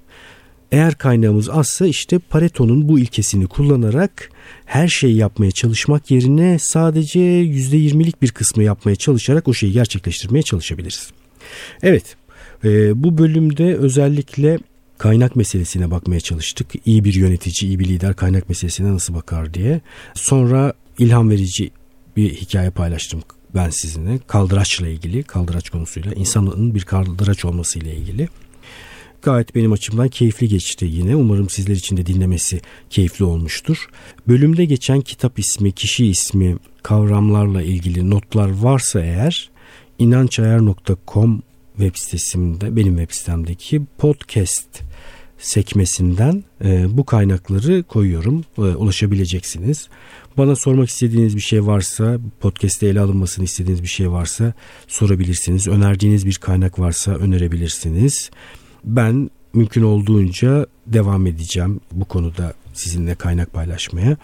Eğer 0.72 0.94
kaynağımız 0.94 1.50
azsa 1.50 1.86
işte 1.86 2.18
Pareto'nun 2.18 2.88
bu 2.88 2.98
ilkesini 2.98 3.46
kullanarak 3.46 4.30
her 4.66 4.88
şeyi 4.88 5.16
yapmaya 5.16 5.50
çalışmak 5.50 6.10
yerine 6.10 6.58
sadece 6.58 7.20
%20'lik 7.20 8.22
bir 8.22 8.30
kısmı 8.30 8.62
yapmaya 8.62 8.96
çalışarak 8.96 9.48
o 9.48 9.54
şeyi 9.54 9.72
gerçekleştirmeye 9.72 10.42
çalışabiliriz. 10.42 11.10
Evet 11.82 12.16
e, 12.64 13.02
bu 13.02 13.18
bölümde 13.18 13.76
özellikle 13.76 14.58
kaynak 14.98 15.36
meselesine 15.36 15.90
bakmaya 15.90 16.20
çalıştık. 16.20 16.66
İyi 16.84 17.04
bir 17.04 17.14
yönetici, 17.14 17.70
iyi 17.70 17.78
bir 17.78 17.88
lider 17.88 18.14
kaynak 18.14 18.48
meselesine 18.48 18.92
nasıl 18.92 19.14
bakar 19.14 19.54
diye. 19.54 19.80
Sonra 20.14 20.72
ilham 20.98 21.30
verici 21.30 21.70
bir 22.16 22.34
hikaye 22.34 22.70
paylaştım 22.70 23.22
ben 23.54 23.70
sizinle. 23.70 24.18
Kaldıraçla 24.26 24.88
ilgili, 24.88 25.22
kaldıraç 25.22 25.70
konusuyla, 25.70 26.12
insanın 26.12 26.74
bir 26.74 26.82
kaldıraç 26.82 27.44
olmasıyla 27.44 27.92
ilgili 27.92 28.28
gayet 29.22 29.54
benim 29.54 29.72
açımdan 29.72 30.08
keyifli 30.08 30.48
geçti 30.48 30.84
yine. 30.90 31.16
Umarım 31.16 31.48
sizler 31.48 31.74
için 31.74 31.96
de 31.96 32.06
dinlemesi 32.06 32.60
keyifli 32.90 33.24
olmuştur. 33.24 33.88
Bölümde 34.28 34.64
geçen 34.64 35.00
kitap 35.00 35.38
ismi, 35.38 35.72
kişi 35.72 36.06
ismi, 36.06 36.56
kavramlarla 36.82 37.62
ilgili 37.62 38.10
notlar 38.10 38.50
varsa 38.50 39.00
eğer 39.00 39.50
inançayar.com 39.98 41.42
web 41.76 41.96
sitesimde 41.96 42.76
benim 42.76 42.96
web 42.96 43.14
sitemdeki 43.14 43.82
podcast 43.98 44.82
sekmesinden 45.38 46.44
e, 46.64 46.86
bu 46.90 47.04
kaynakları 47.04 47.82
koyuyorum. 47.82 48.44
E, 48.58 48.60
ulaşabileceksiniz. 48.60 49.88
Bana 50.36 50.56
sormak 50.56 50.88
istediğiniz 50.88 51.36
bir 51.36 51.40
şey 51.40 51.66
varsa, 51.66 52.18
podcast'te 52.40 52.86
ele 52.86 53.00
alınmasını 53.00 53.44
istediğiniz 53.44 53.82
bir 53.82 53.88
şey 53.88 54.10
varsa 54.10 54.52
sorabilirsiniz. 54.88 55.68
Önerdiğiniz 55.68 56.26
bir 56.26 56.34
kaynak 56.34 56.78
varsa 56.78 57.12
önerebilirsiniz 57.12 58.30
ben 58.84 59.30
mümkün 59.54 59.82
olduğunca 59.82 60.66
devam 60.86 61.26
edeceğim 61.26 61.80
bu 61.92 62.04
konuda 62.04 62.54
sizinle 62.78 63.14
kaynak 63.14 63.52
paylaşmaya. 63.52 64.16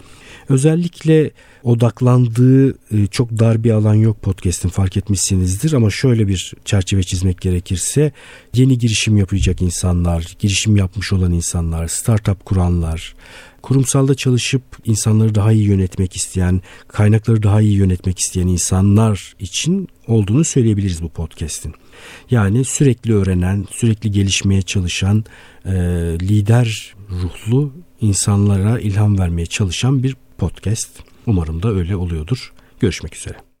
Özellikle 0.49 1.31
odaklandığı 1.63 2.69
e, 2.69 3.07
çok 3.11 3.39
dar 3.39 3.63
bir 3.63 3.71
alan 3.71 3.93
yok 3.93 4.21
podcast'in 4.21 4.69
fark 4.69 4.97
etmişsinizdir 4.97 5.73
ama 5.73 5.89
şöyle 5.89 6.27
bir 6.27 6.53
çerçeve 6.65 7.03
çizmek 7.03 7.41
gerekirse 7.41 8.11
yeni 8.53 8.77
girişim 8.77 9.17
yapacak 9.17 9.61
insanlar, 9.61 10.35
girişim 10.39 10.77
yapmış 10.77 11.13
olan 11.13 11.31
insanlar, 11.31 11.87
startup 11.87 12.45
kuranlar, 12.45 13.15
kurumsalda 13.61 14.15
çalışıp 14.15 14.63
insanları 14.85 15.35
daha 15.35 15.51
iyi 15.51 15.67
yönetmek 15.67 16.15
isteyen, 16.15 16.61
kaynakları 16.87 17.43
daha 17.43 17.61
iyi 17.61 17.77
yönetmek 17.77 18.19
isteyen 18.19 18.47
insanlar 18.47 19.35
için 19.39 19.87
olduğunu 20.07 20.43
söyleyebiliriz 20.43 21.01
bu 21.01 21.09
podcast'in. 21.09 21.73
Yani 22.31 22.65
sürekli 22.65 23.13
öğrenen, 23.13 23.65
sürekli 23.71 24.11
gelişmeye 24.11 24.61
çalışan, 24.61 25.25
e, 25.65 25.71
lider 26.21 26.95
ruhlu 27.09 27.73
insanlara 28.01 28.79
ilham 28.79 29.19
vermeye 29.19 29.45
çalışan 29.45 30.03
bir 30.03 30.15
podcast. 30.37 30.89
Umarım 31.27 31.63
da 31.63 31.73
öyle 31.73 31.95
oluyordur. 31.95 32.53
Görüşmek 32.79 33.15
üzere. 33.15 33.54